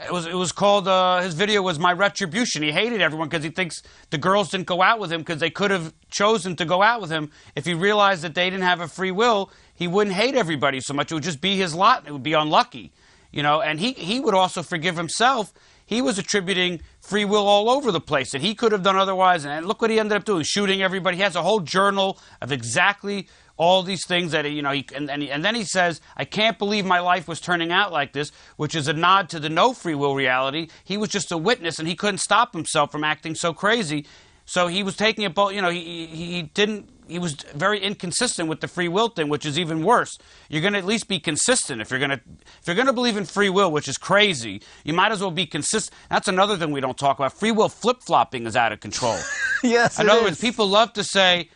It 0.00 0.12
was, 0.12 0.26
it 0.26 0.34
was 0.34 0.52
called, 0.52 0.86
uh, 0.86 1.22
his 1.22 1.34
video 1.34 1.60
was 1.60 1.80
My 1.80 1.92
Retribution. 1.92 2.62
He 2.62 2.70
hated 2.70 3.00
everyone 3.00 3.28
because 3.28 3.42
he 3.42 3.50
thinks 3.50 3.82
the 4.10 4.18
girls 4.18 4.48
didn't 4.48 4.68
go 4.68 4.80
out 4.80 5.00
with 5.00 5.10
him 5.10 5.22
because 5.22 5.40
they 5.40 5.50
could 5.50 5.72
have 5.72 5.92
chosen 6.08 6.54
to 6.54 6.64
go 6.64 6.84
out 6.84 7.00
with 7.00 7.10
him. 7.10 7.32
If 7.56 7.66
he 7.66 7.74
realized 7.74 8.22
that 8.22 8.36
they 8.36 8.48
didn't 8.48 8.62
have 8.62 8.80
a 8.80 8.86
free 8.86 9.10
will, 9.10 9.50
he 9.74 9.88
wouldn't 9.88 10.14
hate 10.14 10.36
everybody 10.36 10.80
so 10.80 10.94
much. 10.94 11.10
It 11.10 11.14
would 11.14 11.24
just 11.24 11.40
be 11.40 11.56
his 11.56 11.74
lot. 11.74 12.04
It 12.06 12.12
would 12.12 12.22
be 12.22 12.34
unlucky. 12.34 12.92
You 13.32 13.42
know, 13.42 13.60
and 13.60 13.80
he, 13.80 13.90
he 13.92 14.20
would 14.20 14.34
also 14.34 14.62
forgive 14.62 14.96
himself 14.96 15.52
he 15.88 16.02
was 16.02 16.18
attributing 16.18 16.82
free 17.00 17.24
will 17.24 17.48
all 17.48 17.70
over 17.70 17.90
the 17.90 18.00
place 18.00 18.32
that 18.32 18.42
he 18.42 18.54
could 18.54 18.72
have 18.72 18.82
done 18.82 18.96
otherwise. 18.96 19.46
And 19.46 19.64
look 19.64 19.80
what 19.80 19.90
he 19.90 19.98
ended 19.98 20.18
up 20.18 20.24
doing, 20.24 20.42
shooting 20.42 20.82
everybody. 20.82 21.16
He 21.16 21.22
has 21.22 21.34
a 21.34 21.42
whole 21.42 21.60
journal 21.60 22.18
of 22.42 22.52
exactly 22.52 23.26
all 23.56 23.82
these 23.82 24.06
things 24.06 24.32
that, 24.32 24.44
he 24.44 24.52
you 24.52 24.60
know, 24.60 24.70
he, 24.70 24.86
and, 24.94 25.10
and, 25.10 25.22
and 25.22 25.42
then 25.42 25.54
he 25.54 25.64
says, 25.64 26.02
I 26.14 26.26
can't 26.26 26.58
believe 26.58 26.84
my 26.84 27.00
life 27.00 27.26
was 27.26 27.40
turning 27.40 27.72
out 27.72 27.90
like 27.90 28.12
this, 28.12 28.32
which 28.58 28.74
is 28.74 28.86
a 28.86 28.92
nod 28.92 29.30
to 29.30 29.40
the 29.40 29.48
no 29.48 29.72
free 29.72 29.94
will 29.94 30.14
reality. 30.14 30.68
He 30.84 30.98
was 30.98 31.08
just 31.08 31.32
a 31.32 31.38
witness 31.38 31.78
and 31.78 31.88
he 31.88 31.96
couldn't 31.96 32.18
stop 32.18 32.52
himself 32.52 32.92
from 32.92 33.02
acting 33.02 33.34
so 33.34 33.54
crazy. 33.54 34.06
So 34.48 34.66
he 34.66 34.82
was 34.82 34.96
taking 34.96 35.24
it, 35.24 35.34
both, 35.34 35.52
you 35.52 35.60
know, 35.60 35.68
he, 35.68 36.06
he 36.06 36.42
didn't, 36.42 36.88
he 37.06 37.18
was 37.18 37.34
very 37.54 37.78
inconsistent 37.80 38.48
with 38.48 38.62
the 38.62 38.66
free 38.66 38.88
will 38.88 39.08
thing, 39.08 39.28
which 39.28 39.44
is 39.44 39.58
even 39.58 39.84
worse. 39.84 40.16
You're 40.48 40.62
going 40.62 40.72
to 40.72 40.78
at 40.78 40.86
least 40.86 41.06
be 41.06 41.20
consistent 41.20 41.82
if 41.82 41.90
you're 41.90 41.98
going 41.98 42.12
to 42.12 42.20
if 42.60 42.66
you're 42.66 42.74
going 42.74 42.86
to 42.86 42.94
believe 42.94 43.18
in 43.18 43.26
free 43.26 43.50
will, 43.50 43.70
which 43.70 43.88
is 43.88 43.98
crazy. 43.98 44.62
You 44.84 44.94
might 44.94 45.12
as 45.12 45.20
well 45.20 45.30
be 45.30 45.44
consistent. 45.44 45.94
That's 46.08 46.28
another 46.28 46.56
thing 46.56 46.70
we 46.70 46.80
don't 46.80 46.96
talk 46.96 47.18
about. 47.18 47.34
Free 47.34 47.52
will 47.52 47.68
flip 47.68 47.98
flopping 48.06 48.46
is 48.46 48.56
out 48.56 48.72
of 48.72 48.80
control. 48.80 49.18
yes, 49.62 50.00
In 50.00 50.08
other 50.08 50.20
is. 50.20 50.24
words, 50.24 50.40
people 50.40 50.66
love 50.66 50.94
to 50.94 51.04
say, 51.04 51.50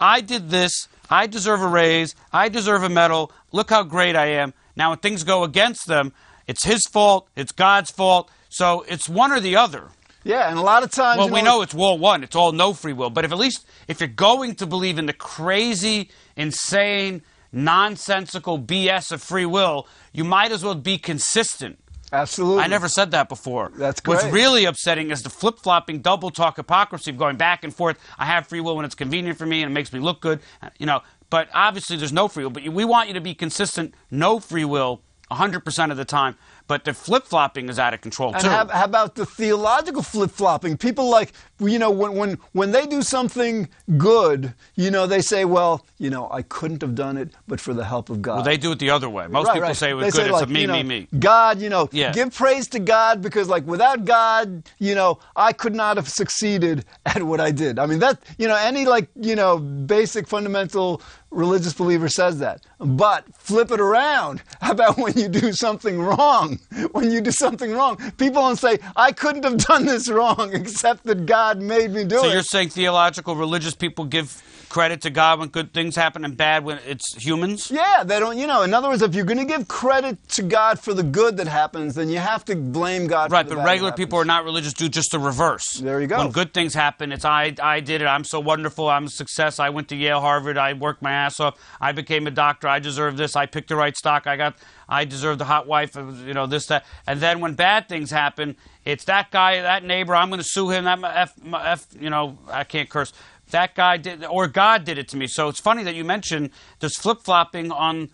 I 0.00 0.22
did 0.22 0.48
this, 0.48 0.88
I 1.10 1.26
deserve 1.26 1.60
a 1.60 1.68
raise, 1.68 2.14
I 2.32 2.48
deserve 2.48 2.82
a 2.82 2.88
medal, 2.88 3.30
look 3.52 3.68
how 3.68 3.82
great 3.82 4.16
I 4.16 4.26
am. 4.26 4.54
Now, 4.74 4.88
when 4.90 5.00
things 5.00 5.22
go 5.22 5.44
against 5.44 5.86
them, 5.86 6.14
it's 6.46 6.64
his 6.64 6.80
fault, 6.90 7.28
it's 7.36 7.52
God's 7.52 7.90
fault. 7.90 8.30
So 8.48 8.86
it's 8.88 9.06
one 9.06 9.32
or 9.32 9.40
the 9.40 9.56
other. 9.56 9.88
Yeah, 10.28 10.50
and 10.50 10.58
a 10.58 10.62
lot 10.62 10.82
of 10.82 10.90
times. 10.90 11.16
Well, 11.16 11.28
you 11.28 11.32
we 11.32 11.40
know 11.40 11.62
it's 11.62 11.72
War 11.72 11.98
one. 11.98 12.22
It's 12.22 12.36
all 12.36 12.52
no 12.52 12.74
free 12.74 12.92
will. 12.92 13.08
But 13.08 13.24
if 13.24 13.32
at 13.32 13.38
least 13.38 13.66
if 13.88 13.98
you're 13.98 14.08
going 14.08 14.56
to 14.56 14.66
believe 14.66 14.98
in 14.98 15.06
the 15.06 15.14
crazy, 15.14 16.10
insane, 16.36 17.22
nonsensical 17.50 18.58
BS 18.58 19.10
of 19.10 19.22
free 19.22 19.46
will, 19.46 19.88
you 20.12 20.24
might 20.24 20.52
as 20.52 20.62
well 20.62 20.74
be 20.74 20.98
consistent. 20.98 21.78
Absolutely. 22.12 22.62
I 22.62 22.66
never 22.66 22.88
said 22.88 23.12
that 23.12 23.30
before. 23.30 23.72
That's 23.74 24.00
great. 24.02 24.16
What's 24.16 24.26
really 24.26 24.66
upsetting 24.66 25.10
is 25.10 25.22
the 25.22 25.30
flip 25.30 25.58
flopping, 25.58 26.00
double 26.00 26.30
talk 26.30 26.56
hypocrisy 26.56 27.10
of 27.10 27.16
going 27.16 27.38
back 27.38 27.64
and 27.64 27.74
forth. 27.74 27.98
I 28.18 28.26
have 28.26 28.46
free 28.46 28.60
will 28.60 28.76
when 28.76 28.84
it's 28.84 28.94
convenient 28.94 29.38
for 29.38 29.46
me 29.46 29.62
and 29.62 29.72
it 29.72 29.74
makes 29.74 29.94
me 29.94 30.00
look 30.00 30.20
good. 30.20 30.40
Uh, 30.60 30.68
you 30.78 30.84
know, 30.84 31.00
but 31.30 31.48
obviously 31.54 31.96
there's 31.96 32.12
no 32.12 32.28
free 32.28 32.44
will. 32.44 32.50
But 32.50 32.68
we 32.68 32.84
want 32.84 33.08
you 33.08 33.14
to 33.14 33.20
be 33.22 33.34
consistent, 33.34 33.94
no 34.10 34.40
free 34.40 34.64
will, 34.66 35.00
100% 35.30 35.90
of 35.90 35.96
the 35.96 36.04
time. 36.04 36.36
But 36.68 36.84
the 36.84 36.94
flip 36.94 37.24
flopping 37.24 37.68
is 37.70 37.78
out 37.78 37.94
of 37.94 38.00
control 38.02 38.34
And 38.34 38.42
too. 38.42 38.48
how, 38.48 38.68
how 38.68 38.84
about 38.84 39.14
the 39.16 39.24
theological 39.26 40.02
flip 40.02 40.30
flopping? 40.30 40.76
People 40.76 41.08
like, 41.10 41.32
you 41.58 41.78
know, 41.78 41.90
when, 41.90 42.12
when, 42.14 42.38
when 42.52 42.70
they 42.72 42.86
do 42.86 43.00
something 43.02 43.68
good, 43.96 44.52
you 44.76 44.90
know, 44.90 45.06
they 45.06 45.22
say, 45.22 45.46
well, 45.46 45.84
you 45.98 46.10
know, 46.10 46.28
I 46.30 46.42
couldn't 46.42 46.82
have 46.82 46.94
done 46.94 47.16
it 47.16 47.30
but 47.48 47.58
for 47.58 47.72
the 47.74 47.84
help 47.84 48.10
of 48.10 48.20
God. 48.22 48.34
well, 48.36 48.44
they 48.44 48.58
do 48.58 48.70
it 48.72 48.78
the 48.78 48.90
other 48.90 49.08
way. 49.08 49.26
Most 49.26 49.46
Right, 49.46 49.54
people 49.54 49.68
right. 49.68 49.76
say 49.76 49.90
it 49.90 49.94
was 49.94 50.04
They 50.04 50.10
good. 50.10 50.16
say, 50.16 50.28
it's 50.28 50.40
like, 50.40 50.46
a 50.46 50.52
me, 50.52 50.60
you 50.60 50.66
know, 50.66 50.72
me, 50.74 50.82
me. 50.82 51.08
God, 51.18 51.58
you 51.60 51.70
know, 51.70 51.88
Yeah. 51.90 52.12
give 52.12 52.34
praise 52.34 52.68
to 52.68 52.78
God 52.78 53.22
because, 53.22 53.48
like, 53.48 53.66
without 53.66 54.04
God, 54.04 54.62
you 54.78 54.94
know, 54.94 55.18
I 55.34 55.54
could 55.54 55.74
not 55.74 55.96
have 55.96 56.08
succeeded 56.08 56.84
at 57.06 57.22
what 57.22 57.40
I 57.40 57.50
did. 57.50 57.78
I 57.78 57.86
mean, 57.86 57.98
that, 58.00 58.22
you 58.36 58.46
know, 58.46 58.56
any, 58.56 58.84
like, 58.84 59.08
you 59.16 59.34
know, 59.34 59.58
basic 59.58 60.28
fundamental 60.28 61.00
religious 61.30 61.72
believer 61.72 62.08
says 62.08 62.38
that. 62.38 62.62
But 62.78 63.24
flip 63.36 63.70
it 63.70 63.80
around. 63.80 64.42
How 64.60 64.72
about 64.72 64.98
when 64.98 65.16
you 65.16 65.28
do 65.28 65.52
something 65.52 66.00
wrong? 66.00 66.58
When 66.92 67.10
you 67.10 67.20
do 67.20 67.30
something 67.30 67.72
wrong, 67.72 67.96
people 68.18 68.42
don't 68.42 68.56
say, 68.56 68.78
I 68.96 69.12
couldn't 69.12 69.44
have 69.44 69.58
done 69.58 69.84
this 69.84 70.08
wrong 70.08 70.50
except 70.54 71.04
that 71.04 71.26
God 71.26 71.60
made 71.60 71.90
me 71.90 72.04
do 72.04 72.16
So 72.16 72.24
it. 72.24 72.28
So 72.28 72.32
you're 72.32 72.42
saying 72.42 72.68
theological 72.70 73.36
religious 73.36 73.74
people 73.74 74.04
give 74.04 74.42
credit 74.68 75.00
to 75.02 75.10
God 75.10 75.38
when 75.38 75.48
good 75.48 75.72
things 75.72 75.96
happen 75.96 76.24
and 76.24 76.36
bad 76.36 76.64
when 76.64 76.78
it's 76.86 77.14
humans? 77.14 77.70
Yeah, 77.70 78.04
they 78.04 78.18
don't, 78.18 78.36
you 78.38 78.46
know, 78.46 78.62
in 78.62 78.72
other 78.74 78.88
words, 78.88 79.02
if 79.02 79.14
you're 79.14 79.24
going 79.24 79.38
to 79.38 79.44
give 79.44 79.68
credit 79.68 80.28
to 80.30 80.42
God 80.42 80.78
for 80.78 80.94
the 80.94 81.02
good 81.02 81.36
that 81.38 81.48
happens, 81.48 81.94
then 81.94 82.08
you 82.08 82.18
have 82.18 82.44
to 82.46 82.56
blame 82.56 83.06
God 83.06 83.30
Right, 83.32 83.44
for 83.46 83.50
the 83.50 83.56
but 83.56 83.66
regular 83.66 83.92
people 83.92 84.18
are 84.18 84.24
not 84.24 84.44
religious 84.44 84.72
do 84.72 84.88
just 84.88 85.10
the 85.10 85.18
reverse. 85.18 85.78
There 85.78 86.00
you 86.00 86.06
go. 86.06 86.18
When 86.18 86.30
good 86.30 86.52
things 86.54 86.74
happen, 86.74 87.12
it's 87.12 87.24
I 87.24 87.54
I 87.62 87.80
did 87.80 88.02
it. 88.02 88.06
I'm 88.06 88.24
so 88.24 88.40
wonderful. 88.40 88.88
I'm 88.88 89.06
a 89.06 89.10
success. 89.10 89.58
I 89.58 89.70
went 89.70 89.88
to 89.88 89.96
Yale, 89.96 90.20
Harvard. 90.20 90.58
I 90.58 90.72
worked 90.72 91.02
my 91.02 91.12
ass 91.12 91.40
off. 91.40 91.56
I 91.80 91.92
became 91.92 92.26
a 92.26 92.30
doctor. 92.30 92.68
I 92.68 92.78
deserve 92.78 93.16
this. 93.16 93.36
I 93.36 93.46
picked 93.46 93.68
the 93.68 93.76
right 93.76 93.96
stock. 93.96 94.26
I 94.26 94.36
got. 94.36 94.56
I 94.88 95.04
deserve 95.04 95.36
the 95.38 95.44
hot 95.44 95.66
wife. 95.66 95.96
uh, 95.96 96.04
You 96.24 96.32
know 96.34 96.46
this 96.46 96.66
that. 96.66 96.84
And 97.06 97.20
then 97.20 97.40
when 97.40 97.54
bad 97.54 97.88
things 97.88 98.10
happen, 98.10 98.56
it's 98.84 99.04
that 99.04 99.30
guy, 99.30 99.60
that 99.60 99.84
neighbor. 99.84 100.14
I'm 100.16 100.28
going 100.30 100.40
to 100.40 100.48
sue 100.48 100.70
him. 100.70 100.84
That 100.84 101.00
f, 101.04 101.34
f. 101.52 101.86
You 101.98 102.10
know 102.10 102.38
I 102.50 102.64
can't 102.64 102.88
curse. 102.88 103.12
That 103.50 103.74
guy 103.74 103.96
did, 103.96 104.24
or 104.24 104.46
God 104.48 104.84
did 104.84 104.98
it 104.98 105.08
to 105.08 105.16
me. 105.16 105.26
So 105.26 105.48
it's 105.48 105.60
funny 105.60 105.82
that 105.84 105.94
you 105.94 106.04
mentioned 106.04 106.50
this 106.80 106.94
flip 106.94 107.18
flopping 107.22 107.72
on 107.72 108.10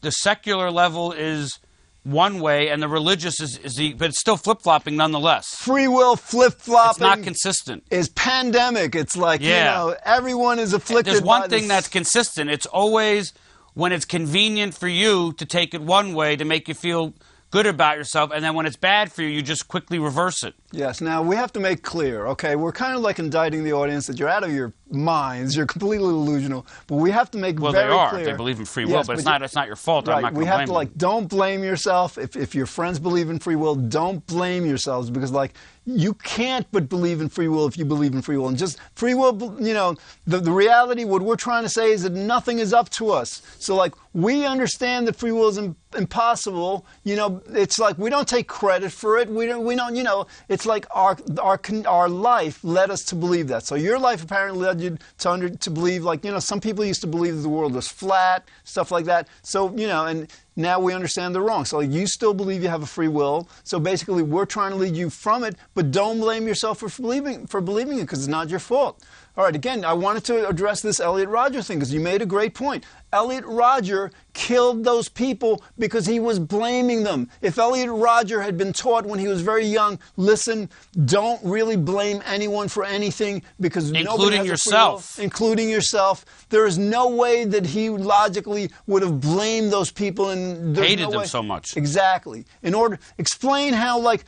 the 0.00 0.10
secular 0.10 0.70
level 0.70 1.12
is 1.12 1.58
one 2.04 2.38
way, 2.38 2.68
and 2.68 2.80
the 2.80 2.86
religious 2.88 3.40
is, 3.40 3.58
is 3.58 3.74
the, 3.74 3.92
but 3.94 4.10
it's 4.10 4.20
still 4.20 4.36
flip 4.36 4.62
flopping 4.62 4.94
nonetheless. 4.96 5.56
Free 5.56 5.88
will 5.88 6.14
flip 6.14 6.52
flopping. 6.52 6.90
It's 6.90 7.00
not 7.00 7.22
consistent. 7.24 7.82
is 7.90 8.08
pandemic. 8.10 8.94
It's 8.94 9.16
like, 9.16 9.40
Yeah. 9.40 9.48
you 9.82 9.90
know, 9.90 9.96
everyone 10.04 10.60
is 10.60 10.72
afflicted. 10.72 11.14
There's 11.14 11.24
one 11.24 11.50
thing 11.50 11.62
this- 11.62 11.68
that's 11.68 11.88
consistent. 11.88 12.48
It's 12.48 12.66
always 12.66 13.32
when 13.74 13.90
it's 13.90 14.04
convenient 14.04 14.74
for 14.76 14.86
you 14.86 15.32
to 15.32 15.44
take 15.44 15.74
it 15.74 15.82
one 15.82 16.14
way 16.14 16.36
to 16.36 16.44
make 16.44 16.68
you 16.68 16.74
feel 16.74 17.12
good 17.56 17.66
about 17.66 17.96
yourself, 17.96 18.30
and 18.34 18.44
then 18.44 18.54
when 18.54 18.66
it's 18.66 18.76
bad 18.76 19.10
for 19.10 19.22
you, 19.22 19.28
you 19.28 19.40
just 19.40 19.66
quickly 19.66 19.98
reverse 19.98 20.42
it. 20.42 20.54
Yes. 20.72 21.00
Now 21.00 21.22
we 21.22 21.36
have 21.36 21.52
to 21.54 21.60
make 21.60 21.82
clear, 21.82 22.26
okay? 22.26 22.54
We're 22.54 22.70
kind 22.72 22.94
of 22.94 23.00
like 23.00 23.18
indicting 23.18 23.64
the 23.64 23.72
audience 23.72 24.06
that 24.08 24.18
you're 24.18 24.28
out 24.28 24.44
of 24.44 24.52
your 24.52 24.74
minds. 24.90 25.56
You're 25.56 25.64
completely 25.64 26.08
delusional. 26.08 26.66
But 26.86 26.96
we 26.96 27.10
have 27.12 27.30
to 27.30 27.38
make 27.38 27.58
Well, 27.58 27.72
very 27.72 27.88
they 27.88 27.96
are. 27.96 28.10
clear. 28.10 28.24
They 28.26 28.32
believe 28.34 28.58
in 28.58 28.66
free 28.66 28.84
will, 28.84 28.92
Yes, 28.92 29.06
but 29.06 29.14
it's 29.14 29.24
you- 29.24 29.30
not. 29.30 29.40
It's 29.42 29.54
not 29.54 29.68
your 29.68 29.76
fault. 29.76 30.06
I'm 30.06 30.14
Right. 30.16 30.22
not 30.24 30.34
We 30.34 30.44
have 30.44 30.60
to 30.60 30.66
them. 30.66 30.74
like 30.74 30.96
don't 30.98 31.28
blame 31.28 31.64
yourself. 31.64 32.18
If 32.18 32.36
if 32.36 32.54
your 32.54 32.66
friends 32.66 32.98
believe 32.98 33.30
in 33.30 33.38
free 33.38 33.56
will, 33.56 33.74
don't 33.74 34.26
blame 34.26 34.66
yourselves 34.66 35.08
because 35.08 35.32
like 35.32 35.54
you 35.86 36.14
can't 36.14 36.66
but 36.72 36.88
believe 36.88 37.20
in 37.20 37.28
free 37.28 37.46
will 37.46 37.66
if 37.66 37.78
you 37.78 37.84
believe 37.84 38.12
in 38.12 38.20
free 38.20 38.36
will. 38.36 38.48
And 38.48 38.58
just 38.58 38.78
free 38.96 39.14
will, 39.14 39.56
you 39.60 39.72
know, 39.72 39.94
the, 40.26 40.38
the 40.38 40.50
reality, 40.50 41.04
what 41.04 41.22
we're 41.22 41.36
trying 41.36 41.62
to 41.62 41.68
say 41.68 41.92
is 41.92 42.02
that 42.02 42.12
nothing 42.12 42.58
is 42.58 42.72
up 42.72 42.90
to 42.90 43.10
us. 43.12 43.40
So 43.58 43.76
like 43.76 43.94
we 44.12 44.44
understand 44.44 45.06
that 45.06 45.14
free 45.14 45.30
will 45.30 45.48
is 45.48 45.58
im- 45.58 45.76
impossible. 45.96 46.86
You 47.04 47.16
know, 47.16 47.42
it's 47.52 47.78
like 47.78 47.98
we 47.98 48.10
don't 48.10 48.26
take 48.26 48.48
credit 48.48 48.90
for 48.90 49.18
it. 49.18 49.28
We 49.28 49.46
don't. 49.46 49.64
We 49.64 49.76
don't. 49.76 49.94
You 49.94 50.02
know, 50.02 50.26
it's 50.48 50.66
like 50.66 50.86
our 50.90 51.16
our 51.40 51.60
our 51.86 52.08
life 52.08 52.64
led 52.64 52.90
us 52.90 53.04
to 53.04 53.14
believe 53.14 53.48
that. 53.48 53.64
So 53.64 53.74
your 53.74 53.98
life 53.98 54.24
apparently 54.24 54.64
led 54.64 54.80
you 54.80 54.98
to 55.18 55.30
under 55.30 55.50
to 55.50 55.70
believe 55.70 56.02
like 56.02 56.24
you 56.24 56.32
know 56.32 56.38
some 56.38 56.60
people 56.60 56.84
used 56.84 57.02
to 57.02 57.06
believe 57.06 57.36
that 57.36 57.42
the 57.42 57.48
world 57.48 57.74
was 57.74 57.88
flat, 57.88 58.48
stuff 58.64 58.90
like 58.90 59.04
that. 59.04 59.28
So 59.42 59.70
you 59.76 59.86
know, 59.86 60.06
and 60.06 60.28
now 60.56 60.80
we 60.80 60.94
understand 60.94 61.34
they're 61.34 61.42
wrong. 61.42 61.64
So 61.66 61.80
you 61.80 62.06
still 62.06 62.32
believe 62.34 62.62
you 62.62 62.68
have 62.68 62.82
a 62.82 62.86
free 62.86 63.08
will. 63.08 63.48
So 63.62 63.78
basically, 63.78 64.22
we're 64.22 64.46
trying 64.46 64.70
to 64.70 64.76
lead 64.76 64.96
you 64.96 65.10
from 65.10 65.44
it, 65.44 65.54
but 65.74 65.90
don't 65.90 66.18
blame 66.18 66.46
yourself 66.46 66.78
for 66.78 66.88
believing 66.88 67.46
for 67.46 67.60
believing 67.60 67.98
it 67.98 68.02
because 68.02 68.20
it's 68.20 68.28
not 68.28 68.48
your 68.48 68.60
fault. 68.60 69.02
All 69.36 69.44
right, 69.44 69.54
again, 69.54 69.84
I 69.84 69.92
wanted 69.92 70.24
to 70.24 70.48
address 70.48 70.80
this 70.80 70.98
Elliot 70.98 71.28
Rodger 71.28 71.60
thing 71.60 71.78
because 71.78 71.92
you 71.92 72.00
made 72.00 72.22
a 72.22 72.26
great 72.26 72.54
point. 72.54 72.86
Elliot 73.12 73.44
Rodger 73.44 74.10
killed 74.32 74.82
those 74.82 75.10
people 75.10 75.62
because 75.78 76.06
he 76.06 76.18
was 76.20 76.38
blaming 76.38 77.02
them. 77.02 77.28
If 77.42 77.58
Elliot 77.58 77.90
Rodger 77.90 78.40
had 78.40 78.56
been 78.56 78.72
taught 78.72 79.04
when 79.04 79.18
he 79.18 79.28
was 79.28 79.42
very 79.42 79.66
young, 79.66 79.98
listen, 80.16 80.70
don't 81.04 81.38
really 81.44 81.76
blame 81.76 82.22
anyone 82.24 82.68
for 82.68 82.82
anything 82.82 83.42
because 83.60 83.92
nobody 83.92 84.08
Including 84.08 84.38
has 84.38 84.40
a 84.40 84.44
free 84.46 84.52
yourself. 84.52 85.18
including 85.18 85.68
yourself. 85.68 86.24
There 86.48 86.64
is 86.66 86.78
no 86.78 87.08
way 87.10 87.44
that 87.44 87.66
he 87.66 87.90
logically 87.90 88.70
would 88.86 89.02
have 89.02 89.20
blamed 89.20 89.70
those 89.70 89.90
people 89.92 90.30
and 90.30 90.74
Hated 90.74 91.02
no 91.04 91.10
them 91.10 91.20
way- 91.20 91.26
so 91.26 91.42
much. 91.42 91.76
Exactly. 91.76 92.46
In 92.62 92.72
order 92.74 92.98
explain 93.18 93.74
how 93.74 93.98
like 94.00 94.24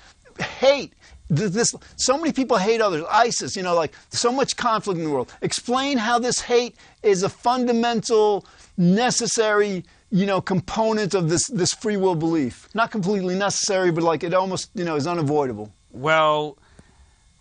hate 0.61 0.93
this 1.29 1.75
so 1.97 2.17
many 2.17 2.33
people 2.33 2.57
hate 2.57 2.81
others. 2.81 3.05
Isis 3.11 3.57
you 3.57 3.63
know 3.63 3.75
like 3.75 3.93
so 4.11 4.33
much 4.33 4.57
conflict 4.57 4.99
in 4.99 5.05
the 5.05 5.11
world. 5.11 5.33
Explain 5.43 5.99
how 5.99 6.19
this 6.19 6.41
hate 6.41 6.77
is 7.03 7.23
a 7.23 7.29
fundamental 7.29 8.47
necessary 8.77 9.85
you 10.11 10.27
know 10.27 10.41
component 10.41 11.15
of 11.15 11.29
this 11.29 11.47
this 11.49 11.75
free 11.75 11.97
will 11.97 12.15
belief. 12.15 12.69
Not 12.75 12.91
completely 12.91 13.35
necessary 13.35 13.91
but 13.91 14.03
like 14.03 14.25
it 14.25 14.35
almost 14.35 14.71
you 14.75 14.85
know 14.85 14.97
is 14.97 15.07
unavoidable. 15.07 15.73
Well, 15.91 16.59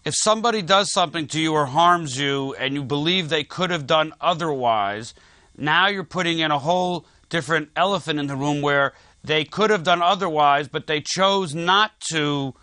if 0.06 0.14
somebody 0.16 0.62
does 0.62 0.92
something 0.92 1.28
to 1.28 1.40
you 1.40 1.54
or 1.54 1.66
harms 1.66 2.18
you 2.18 2.56
and 2.58 2.74
you 2.74 2.84
believe 2.84 3.28
they 3.28 3.44
could 3.44 3.72
have 3.72 3.86
done 3.86 4.14
otherwise, 4.22 5.14
now 5.58 5.88
you're 5.88 6.06
putting 6.06 6.40
in 6.40 6.50
a 6.50 6.60
whole 6.60 7.06
different 7.30 7.70
elephant 7.76 8.20
in 8.20 8.28
the 8.28 8.36
room 8.36 8.62
where 8.62 8.94
they 9.24 9.44
could 9.44 9.70
have 9.70 9.84
done 9.84 10.02
otherwise, 10.02 10.70
but 10.70 10.88
they 10.88 11.02
chose 11.02 11.54
not 11.54 12.00
to 12.12 12.56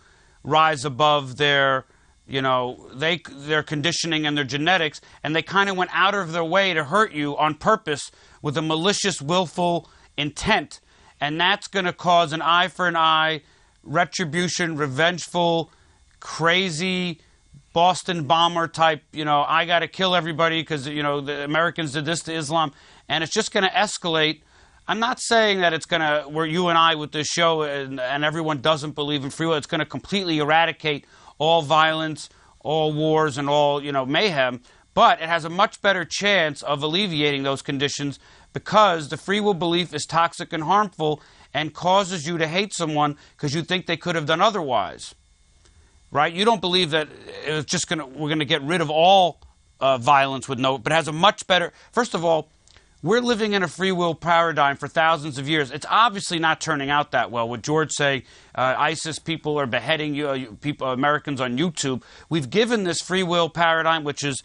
rise 0.45 0.85
above 0.85 1.37
their 1.37 1.85
you 2.27 2.41
know 2.41 2.89
they 2.93 3.21
their 3.29 3.63
conditioning 3.63 4.25
and 4.25 4.37
their 4.37 4.43
genetics 4.43 5.01
and 5.23 5.35
they 5.35 5.41
kind 5.41 5.69
of 5.69 5.75
went 5.75 5.91
out 5.93 6.15
of 6.15 6.31
their 6.31 6.43
way 6.43 6.73
to 6.73 6.83
hurt 6.85 7.11
you 7.11 7.35
on 7.37 7.55
purpose 7.55 8.11
with 8.41 8.57
a 8.57 8.61
malicious 8.61 9.21
willful 9.21 9.89
intent 10.17 10.79
and 11.19 11.39
that's 11.39 11.67
going 11.67 11.85
to 11.85 11.93
cause 11.93 12.31
an 12.33 12.41
eye 12.41 12.67
for 12.67 12.87
an 12.87 12.95
eye 12.95 13.41
retribution 13.83 14.77
revengeful 14.77 15.69
crazy 16.19 17.19
Boston 17.75 18.23
bomber 18.23 18.69
type, 18.69 19.03
you 19.11 19.25
know, 19.25 19.43
I 19.45 19.65
got 19.65 19.79
to 19.79 19.89
kill 19.89 20.15
everybody 20.15 20.61
because, 20.61 20.87
you 20.87 21.03
know, 21.03 21.19
the 21.19 21.43
Americans 21.43 21.91
did 21.91 22.05
this 22.05 22.21
to 22.21 22.33
Islam. 22.33 22.71
And 23.09 23.21
it's 23.21 23.33
just 23.33 23.51
going 23.51 23.65
to 23.65 23.69
escalate. 23.69 24.39
I'm 24.87 24.99
not 24.99 25.19
saying 25.19 25.61
that 25.61 25.73
it's 25.73 25.85
going 25.85 26.01
to, 26.01 26.29
where 26.29 26.45
you 26.45 26.67
and 26.67 26.77
I 26.77 26.95
with 26.95 27.11
this 27.11 27.27
show 27.27 27.63
and, 27.63 27.99
and 27.99 28.23
everyone 28.23 28.61
doesn't 28.61 28.91
believe 28.91 29.23
in 29.23 29.31
free 29.31 29.47
will, 29.47 29.55
it's 29.55 29.67
going 29.67 29.79
to 29.79 29.85
completely 29.85 30.37
eradicate 30.37 31.05
all 31.37 31.61
violence, 31.61 32.29
all 32.59 32.93
wars, 32.93 33.37
and 33.37 33.49
all, 33.49 33.83
you 33.83 33.91
know, 33.91 34.05
mayhem. 34.05 34.61
But 34.93 35.21
it 35.21 35.27
has 35.27 35.43
a 35.43 35.49
much 35.49 35.81
better 35.81 36.05
chance 36.05 36.61
of 36.61 36.83
alleviating 36.83 37.43
those 37.43 37.61
conditions 37.61 38.19
because 38.53 39.09
the 39.09 39.17
free 39.17 39.39
will 39.39 39.53
belief 39.53 39.93
is 39.93 40.05
toxic 40.05 40.53
and 40.53 40.63
harmful 40.63 41.21
and 41.53 41.73
causes 41.73 42.27
you 42.27 42.37
to 42.37 42.47
hate 42.47 42.73
someone 42.73 43.17
because 43.35 43.55
you 43.55 43.63
think 43.63 43.87
they 43.87 43.97
could 43.97 44.15
have 44.15 44.25
done 44.25 44.41
otherwise 44.41 45.15
right? 46.15 46.31
You 46.33 46.45
don't 46.45 46.61
believe 46.61 46.91
that 46.91 47.09
it's 47.45 47.69
just 47.69 47.89
gonna 47.89 48.05
we're 48.05 48.29
gonna 48.29 48.45
get 48.45 48.61
rid 48.63 48.79
of 48.79 48.89
all 48.89 49.39
uh, 49.79 49.97
violence 49.97 50.47
with 50.47 50.59
no, 50.59 50.77
but 50.77 50.93
it 50.93 50.95
has 50.95 51.09
a 51.09 51.11
much 51.11 51.45
better. 51.45 51.73
First 51.91 52.13
of 52.13 52.23
all, 52.23 52.47
we're 53.05 53.21
living 53.21 53.53
in 53.53 53.61
a 53.61 53.67
free 53.67 53.91
will 53.91 54.15
paradigm 54.15 54.75
for 54.75 54.87
thousands 54.87 55.37
of 55.37 55.47
years. 55.47 55.69
It's 55.69 55.85
obviously 55.87 56.39
not 56.39 56.59
turning 56.59 56.89
out 56.89 57.11
that 57.11 57.29
well. 57.29 57.47
What 57.47 57.61
George 57.61 57.91
say, 57.91 58.23
uh, 58.55 58.73
ISIS 58.79 59.19
people 59.19 59.59
are 59.59 59.67
beheading 59.67 60.15
you, 60.15 60.27
uh, 60.27 60.45
people, 60.59 60.87
Americans 60.87 61.39
on 61.39 61.55
YouTube. 61.55 62.01
We've 62.29 62.49
given 62.49 62.83
this 62.83 63.01
free 63.01 63.21
will 63.21 63.47
paradigm, 63.47 64.03
which 64.03 64.23
is 64.23 64.41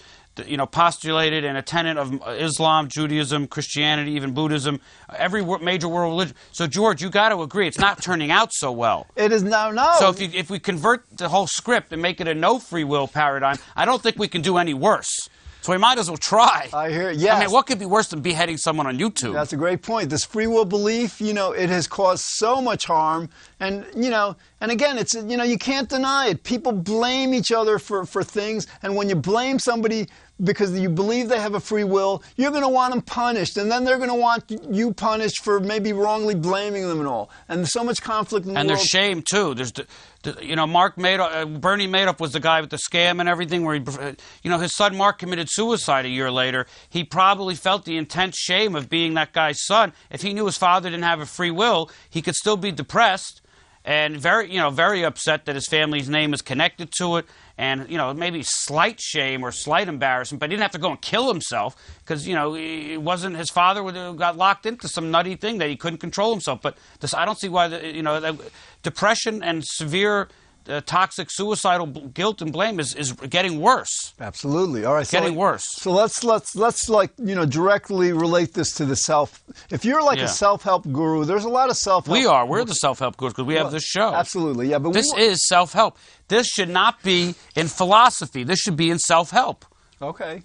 you 0.46 0.58
know 0.58 0.66
postulated 0.66 1.42
and 1.42 1.56
a 1.56 1.62
tenet 1.62 1.96
of 1.96 2.22
Islam, 2.38 2.88
Judaism, 2.88 3.46
Christianity, 3.46 4.12
even 4.12 4.34
Buddhism, 4.34 4.78
every 5.16 5.42
major 5.60 5.88
world 5.88 6.12
religion. 6.12 6.36
So 6.52 6.66
George, 6.66 7.00
you 7.00 7.08
got 7.08 7.30
to 7.30 7.40
agree, 7.40 7.66
it's 7.66 7.78
not 7.78 8.02
turning 8.02 8.30
out 8.30 8.52
so 8.52 8.70
well. 8.72 9.06
it 9.16 9.32
is 9.32 9.42
now 9.42 9.70
no 9.70 9.94
So 9.98 10.10
if 10.10 10.20
you, 10.20 10.28
if 10.34 10.50
we 10.50 10.58
convert 10.58 11.04
the 11.16 11.30
whole 11.30 11.46
script 11.46 11.94
and 11.94 12.02
make 12.02 12.20
it 12.20 12.28
a 12.28 12.34
no 12.34 12.58
free 12.58 12.84
will 12.84 13.08
paradigm, 13.08 13.56
I 13.74 13.86
don't 13.86 14.02
think 14.02 14.18
we 14.18 14.28
can 14.28 14.42
do 14.42 14.58
any 14.58 14.74
worse. 14.74 15.29
So 15.62 15.72
we 15.72 15.78
might 15.78 15.98
as 15.98 16.08
well 16.10 16.16
try. 16.16 16.68
I 16.72 16.90
hear- 16.90 17.10
yeah. 17.10 17.36
I 17.36 17.40
mean, 17.40 17.50
what 17.50 17.66
could 17.66 17.78
be 17.78 17.86
worse 17.86 18.08
than 18.08 18.20
beheading 18.22 18.56
someone 18.56 18.86
on 18.86 18.98
YouTube? 18.98 19.34
That's 19.34 19.52
a 19.52 19.56
great 19.56 19.82
point. 19.82 20.08
This 20.10 20.24
free 20.24 20.46
will 20.46 20.64
belief, 20.64 21.20
you 21.20 21.34
know, 21.34 21.52
it 21.52 21.68
has 21.68 21.86
caused 21.86 22.24
so 22.24 22.62
much 22.62 22.86
harm. 22.86 23.28
And, 23.60 23.84
you 23.94 24.10
know, 24.10 24.36
And 24.60 24.70
again, 24.70 24.98
it's 24.98 25.14
you 25.14 25.36
know 25.36 25.44
you 25.44 25.58
can't 25.58 25.88
deny 25.88 26.28
it. 26.28 26.42
People 26.44 26.72
blame 26.72 27.32
each 27.34 27.52
other 27.52 27.78
for 27.78 28.04
for 28.04 28.22
things, 28.22 28.66
and 28.82 28.94
when 28.94 29.08
you 29.08 29.16
blame 29.16 29.58
somebody 29.58 30.06
because 30.42 30.78
you 30.78 30.88
believe 30.88 31.28
they 31.28 31.38
have 31.38 31.54
a 31.54 31.60
free 31.60 31.84
will, 31.84 32.22
you're 32.36 32.50
going 32.50 32.62
to 32.62 32.68
want 32.68 32.92
them 32.92 33.02
punished, 33.02 33.56
and 33.56 33.70
then 33.70 33.84
they're 33.84 33.98
going 33.98 34.08
to 34.08 34.14
want 34.14 34.50
you 34.70 34.92
punished 34.92 35.42
for 35.44 35.60
maybe 35.60 35.92
wrongly 35.92 36.34
blaming 36.34 36.88
them 36.88 36.98
and 36.98 37.08
all. 37.08 37.30
And 37.48 37.60
there's 37.60 37.72
so 37.72 37.84
much 37.84 38.02
conflict 38.02 38.46
in 38.46 38.54
the 38.54 38.60
and 38.60 38.68
world. 38.68 38.78
there's 38.78 38.88
shame 38.88 39.22
too. 39.22 39.54
There's, 39.54 39.72
the, 39.72 39.86
the, 40.22 40.38
you 40.44 40.56
know, 40.56 40.66
Mark 40.66 40.96
Madoff, 40.96 41.34
uh, 41.34 41.44
Bernie 41.44 41.88
Madoff 41.88 42.20
was 42.20 42.32
the 42.32 42.40
guy 42.40 42.60
with 42.60 42.70
the 42.70 42.78
scam 42.78 43.20
and 43.20 43.28
everything. 43.28 43.64
Where 43.64 43.74
he, 43.74 43.82
uh, 43.86 44.12
you 44.42 44.50
know, 44.50 44.58
his 44.58 44.74
son 44.74 44.96
Mark 44.96 45.18
committed 45.18 45.48
suicide 45.50 46.06
a 46.06 46.10
year 46.10 46.30
later. 46.30 46.66
He 46.88 47.04
probably 47.04 47.54
felt 47.54 47.84
the 47.84 47.96
intense 47.96 48.36
shame 48.36 48.74
of 48.74 48.88
being 48.88 49.14
that 49.14 49.32
guy's 49.32 49.62
son. 49.64 49.92
If 50.10 50.22
he 50.22 50.32
knew 50.32 50.46
his 50.46 50.56
father 50.56 50.90
didn't 50.90 51.04
have 51.04 51.20
a 51.20 51.26
free 51.26 51.50
will, 51.50 51.90
he 52.08 52.22
could 52.22 52.34
still 52.34 52.56
be 52.56 52.72
depressed 52.72 53.39
and 53.84 54.16
very, 54.16 54.52
you 54.52 54.58
know, 54.58 54.70
very 54.70 55.04
upset 55.04 55.46
that 55.46 55.54
his 55.54 55.66
family's 55.66 56.08
name 56.08 56.34
is 56.34 56.42
connected 56.42 56.90
to 56.98 57.16
it 57.16 57.26
and 57.60 57.90
you 57.90 57.98
know 57.98 58.14
maybe 58.14 58.42
slight 58.42 58.98
shame 58.98 59.44
or 59.44 59.52
slight 59.52 59.86
embarrassment, 59.86 60.40
but 60.40 60.48
he 60.48 60.56
didn't 60.56 60.62
have 60.62 60.72
to 60.72 60.78
go 60.78 60.90
and 60.90 61.00
kill 61.02 61.28
himself 61.28 61.76
because 61.98 62.26
you 62.26 62.34
know 62.34 62.56
it 62.56 62.96
wasn't 62.96 63.36
his 63.36 63.50
father 63.50 63.84
uh, 63.84 64.12
got 64.12 64.38
locked 64.38 64.64
into 64.64 64.88
some 64.88 65.10
nutty 65.10 65.36
thing 65.36 65.58
that 65.58 65.68
he 65.68 65.76
couldn't 65.76 65.98
control 65.98 66.30
himself. 66.30 66.62
But 66.62 66.78
this, 67.00 67.12
I 67.12 67.26
don't 67.26 67.38
see 67.38 67.50
why 67.50 67.68
the, 67.68 67.94
you 67.94 68.02
know 68.02 68.38
depression 68.82 69.42
and 69.42 69.62
severe 69.62 70.28
uh, 70.70 70.80
toxic 70.86 71.28
suicidal 71.30 71.86
guilt 71.86 72.40
and 72.42 72.52
blame 72.52 72.78
is, 72.80 72.94
is 72.94 73.12
getting 73.12 73.60
worse. 73.60 74.14
Absolutely. 74.20 74.84
All 74.84 74.94
right. 74.94 75.06
So 75.06 75.18
getting 75.18 75.34
like, 75.34 75.38
worse. 75.40 75.64
So 75.68 75.90
let's 75.92 76.22
let's 76.24 76.54
let's 76.56 76.88
like 76.88 77.10
you 77.18 77.34
know 77.34 77.44
directly 77.44 78.12
relate 78.12 78.54
this 78.54 78.72
to 78.74 78.84
the 78.84 78.96
self. 78.96 79.42
If 79.70 79.84
you're 79.84 80.02
like 80.02 80.18
Yeah. 80.18 80.24
a 80.24 80.28
self 80.28 80.62
help 80.62 80.84
guru, 80.90 81.24
there's 81.24 81.44
a 81.44 81.48
lot 81.48 81.70
of 81.70 81.76
self 81.76 82.06
help. 82.06 82.16
We 82.18 82.26
are. 82.26 82.46
We're 82.46 82.64
the 82.64 82.74
self 82.74 82.98
help 83.00 83.16
gurus 83.16 83.32
because 83.32 83.46
we 83.46 83.54
have 83.54 83.72
this 83.72 83.84
show. 83.84 84.14
Absolutely. 84.14 84.68
Yeah. 84.68 84.78
But 84.78 84.92
This 84.92 85.10
we, 85.14 85.22
is 85.22 85.46
self 85.46 85.72
help. 85.72 85.98
This 86.28 86.46
should 86.46 86.68
not 86.70 87.02
be 87.02 87.34
in 87.56 87.66
philosophy. 87.68 88.44
This 88.44 88.60
should 88.60 88.76
be 88.76 88.90
in 88.90 88.98
self 88.98 89.30
help. 89.30 89.64
okay. 90.00 90.42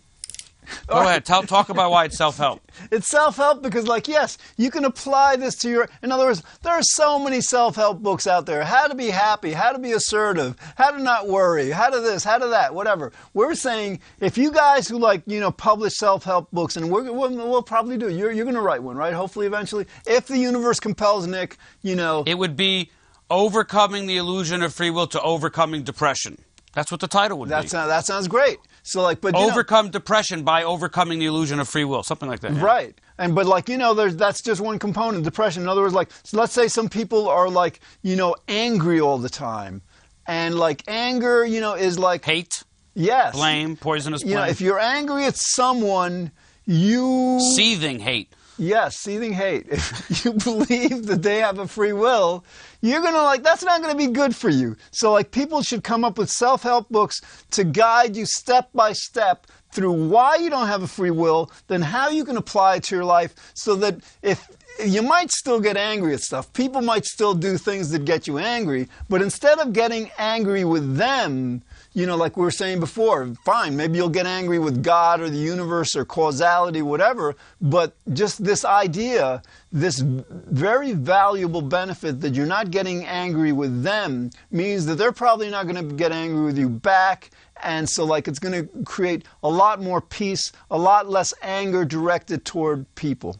Go 0.87 0.99
ahead. 1.01 1.25
Tell, 1.25 1.43
talk 1.43 1.69
about 1.69 1.91
why 1.91 2.05
it's 2.05 2.17
self 2.17 2.37
help. 2.37 2.61
It's 2.91 3.07
self 3.07 3.37
help 3.37 3.61
because, 3.61 3.87
like, 3.87 4.07
yes, 4.07 4.37
you 4.57 4.69
can 4.71 4.85
apply 4.85 5.35
this 5.35 5.55
to 5.57 5.69
your. 5.69 5.89
In 6.03 6.11
other 6.11 6.25
words, 6.25 6.43
there 6.63 6.73
are 6.73 6.81
so 6.83 7.19
many 7.19 7.41
self 7.41 7.75
help 7.75 8.01
books 8.01 8.27
out 8.27 8.45
there. 8.45 8.63
How 8.63 8.87
to 8.87 8.95
be 8.95 9.09
happy, 9.09 9.51
how 9.53 9.71
to 9.71 9.79
be 9.79 9.91
assertive, 9.91 10.55
how 10.77 10.91
to 10.91 11.01
not 11.01 11.27
worry, 11.27 11.71
how 11.71 11.89
to 11.89 11.99
this, 12.01 12.23
how 12.23 12.37
to 12.37 12.47
that, 12.47 12.73
whatever. 12.73 13.11
We're 13.33 13.55
saying 13.55 13.99
if 14.19 14.37
you 14.37 14.51
guys 14.51 14.87
who 14.87 14.97
like, 14.99 15.23
you 15.25 15.39
know, 15.39 15.51
publish 15.51 15.93
self 15.95 16.23
help 16.23 16.51
books, 16.51 16.75
and 16.77 16.89
we're, 16.89 17.11
we'll, 17.11 17.35
we'll 17.35 17.63
probably 17.63 17.97
do. 17.97 18.09
You're, 18.09 18.31
you're 18.31 18.45
going 18.45 18.55
to 18.55 18.61
write 18.61 18.83
one, 18.83 18.95
right? 18.97 19.13
Hopefully, 19.13 19.47
eventually, 19.47 19.85
if 20.05 20.27
the 20.27 20.37
universe 20.37 20.79
compels 20.79 21.27
Nick, 21.27 21.57
you 21.81 21.95
know. 21.95 22.23
It 22.25 22.37
would 22.37 22.55
be 22.55 22.91
overcoming 23.29 24.05
the 24.05 24.17
illusion 24.17 24.61
of 24.61 24.73
free 24.73 24.89
will 24.89 25.07
to 25.07 25.21
overcoming 25.21 25.83
depression. 25.83 26.37
That's 26.73 26.91
what 26.91 26.99
the 26.99 27.07
title 27.07 27.39
would 27.39 27.49
That 27.49 27.63
be. 27.63 27.67
sounds, 27.69 27.85
uh, 27.85 27.87
that 27.87 28.05
sounds 28.05 28.27
great. 28.27 28.57
So 28.87 29.01
like, 29.01 29.19
but 29.19 29.33
you 29.33 29.41
know- 29.41 29.47
Overcome 29.51 29.89
depression 29.89 30.43
by 30.43 30.63
overcoming 30.63 31.17
the 31.19 31.25
illusion 31.25 31.59
of 31.59 31.67
free 31.67 31.85
will, 31.85 32.03
something 32.03 32.29
like 32.29 32.41
that. 32.41 32.53
yeah. 32.53 32.63
Right. 32.63 32.95
And 33.17 33.33
but 33.33 33.45
like 33.47 33.67
you 33.67 33.77
know, 33.77 33.93
there's 33.95 34.15
that's 34.15 34.41
just 34.43 34.61
one 34.61 34.77
component, 34.79 35.23
depression. 35.23 35.63
In 35.63 35.69
other 35.69 35.81
words, 35.81 35.93
like 35.95 36.09
so 36.23 36.37
let's 36.37 36.53
say 36.53 36.67
some 36.67 36.87
people 36.89 37.27
are 37.27 37.49
like 37.49 37.79
you 38.03 38.15
know 38.15 38.35
angry 38.47 38.99
all 39.01 39.17
the 39.17 39.29
time, 39.29 39.81
and 40.27 40.53
like 40.55 40.83
anger, 40.87 41.43
you 41.45 41.61
know, 41.61 41.73
is 41.73 41.97
like 41.97 42.23
Hate, 42.25 42.63
yes, 42.93 43.33
blame, 43.35 43.75
poisonous 43.75 44.23
You 44.23 44.35
know, 44.35 44.43
if 44.43 44.61
you're 44.61 44.79
angry 44.79 45.25
at 45.25 45.35
someone, 45.35 46.31
you 46.65 47.39
seething 47.55 47.99
hate. 47.99 48.33
yes, 48.57 48.97
seething 48.97 49.33
hate. 49.33 49.65
If 49.71 50.25
you 50.25 50.33
believe 50.33 51.07
that 51.07 51.21
they 51.23 51.39
have 51.39 51.57
a 51.59 51.67
free 51.67 51.93
will, 51.93 52.43
you're 52.85 53.01
gonna 53.01 53.23
like 53.23 53.43
that's 53.43 53.63
not 53.63 53.81
gonna 53.81 53.95
be 53.95 54.07
good 54.07 54.35
for 54.35 54.49
you. 54.49 54.75
So 54.91 55.11
like 55.11 55.31
people 55.31 55.61
should 55.61 55.83
come 55.83 56.03
up 56.03 56.17
with 56.17 56.29
self-help 56.29 56.89
books 56.89 57.21
to 57.51 57.63
guide 57.63 58.15
you 58.15 58.25
step 58.25 58.69
by 58.73 58.93
step 58.93 59.47
through 59.71 59.91
why 59.91 60.37
you 60.37 60.49
don't 60.49 60.67
have 60.67 60.83
a 60.83 60.87
free 60.87 61.11
will, 61.11 61.51
then 61.67 61.81
how 61.81 62.09
you 62.09 62.23
can 62.23 62.37
apply 62.37 62.75
it 62.75 62.83
to 62.83 62.95
your 62.95 63.05
life 63.05 63.35
so 63.53 63.75
that 63.75 63.99
if 64.21 64.49
you 64.83 65.01
might 65.01 65.31
still 65.31 65.59
get 65.59 65.77
angry 65.77 66.13
at 66.13 66.21
stuff. 66.21 66.51
People 66.53 66.81
might 66.81 67.05
still 67.05 67.33
do 67.33 67.57
things 67.57 67.91
that 67.91 68.05
get 68.05 68.27
you 68.27 68.37
angry, 68.37 68.87
but 69.09 69.21
instead 69.21 69.59
of 69.59 69.73
getting 69.73 70.11
angry 70.17 70.65
with 70.65 70.97
them, 70.97 71.61
you 71.95 72.05
know, 72.05 72.17
like 72.17 72.35
we 72.35 72.43
were 72.43 72.51
saying 72.51 72.81
before, 72.81 73.33
fine, 73.45 73.77
maybe 73.77 73.97
you'll 73.97 74.09
get 74.09 74.25
angry 74.25 74.59
with 74.59 74.83
God 74.83 75.21
or 75.21 75.29
the 75.29 75.37
universe 75.37 75.95
or 75.95 76.03
causality, 76.03 76.81
whatever, 76.81 77.37
but 77.61 77.95
just 78.11 78.43
this 78.43 78.65
idea, 78.65 79.41
this 79.71 79.99
very 79.99 80.91
valuable 80.91 81.61
benefit 81.61 82.19
that 82.19 82.35
you're 82.35 82.45
not 82.45 82.69
getting 82.69 83.05
angry 83.05 83.53
with 83.53 83.81
them 83.83 84.29
means 84.51 84.85
that 84.87 84.95
they're 84.95 85.13
probably 85.13 85.49
not 85.49 85.67
going 85.67 85.89
to 85.89 85.95
get 85.95 86.11
angry 86.11 86.43
with 86.43 86.57
you 86.57 86.67
back. 86.67 87.31
And 87.63 87.87
so, 87.87 88.03
like, 88.03 88.27
it's 88.27 88.39
going 88.39 88.67
to 88.67 88.83
create 88.83 89.23
a 89.41 89.49
lot 89.49 89.81
more 89.81 90.01
peace, 90.01 90.51
a 90.69 90.77
lot 90.77 91.09
less 91.09 91.33
anger 91.41 91.85
directed 91.85 92.43
toward 92.43 92.93
people. 92.95 93.37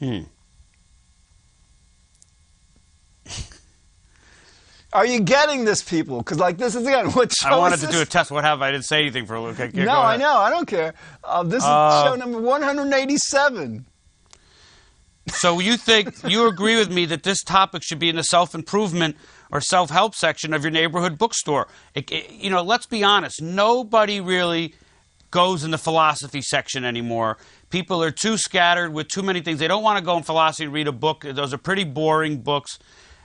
Hmm. 0.00 0.22
Are 4.92 5.06
you 5.06 5.20
getting 5.20 5.64
this, 5.64 5.82
people? 5.82 6.18
Because, 6.18 6.38
like, 6.38 6.58
this 6.58 6.74
is 6.74 6.84
again 6.86 7.10
what 7.12 7.32
show 7.32 7.48
I 7.48 7.56
wanted 7.58 7.80
to 7.80 7.86
do 7.86 8.00
a 8.00 8.04
test. 8.04 8.30
What 8.30 8.42
have 8.44 8.60
I? 8.60 8.68
I 8.68 8.72
didn't 8.72 8.86
say 8.86 9.00
anything 9.00 9.24
for 9.26 9.34
a 9.34 9.40
little. 9.40 9.64
Okay, 9.64 9.84
No, 9.84 10.00
I 10.00 10.16
know. 10.16 10.36
I 10.36 10.50
don't 10.50 10.66
care. 10.66 10.94
Uh, 11.22 11.42
this 11.44 11.62
is 11.62 11.68
Uh, 11.68 12.04
show 12.06 12.14
number 12.16 12.40
187. 12.40 13.86
So 15.28 15.60
you 15.60 15.76
think 15.76 16.14
you 16.24 16.48
agree 16.48 16.76
with 16.76 16.90
me 16.90 17.04
that 17.06 17.22
this 17.22 17.42
topic 17.44 17.82
should 17.84 18.00
be 18.00 18.08
in 18.08 18.16
the 18.16 18.24
self 18.24 18.54
improvement 18.54 19.16
or 19.52 19.60
self 19.60 19.90
help 19.90 20.14
section 20.16 20.52
of 20.52 20.62
your 20.64 20.72
neighborhood 20.72 21.18
bookstore? 21.18 21.68
It- 21.94 22.10
it- 22.10 22.30
you 22.32 22.50
know, 22.50 22.62
let's 22.62 22.86
be 22.86 23.04
honest. 23.04 23.40
Nobody 23.40 24.20
really 24.20 24.74
goes 25.30 25.62
in 25.62 25.70
the 25.70 25.78
philosophy 25.78 26.42
section 26.42 26.84
anymore. 26.84 27.38
People 27.68 28.02
are 28.02 28.10
too 28.10 28.36
scattered 28.36 28.92
with 28.92 29.06
too 29.06 29.22
many 29.22 29.40
things. 29.40 29.60
They 29.60 29.68
don't 29.68 29.84
want 29.84 29.98
to 29.98 30.04
go 30.04 30.16
in 30.16 30.24
philosophy 30.24 30.64
and 30.64 30.72
read 30.72 30.88
a 30.88 30.92
book. 30.92 31.20
Those 31.24 31.54
are 31.54 31.58
pretty 31.58 31.84
boring 31.84 32.38
books. 32.38 32.80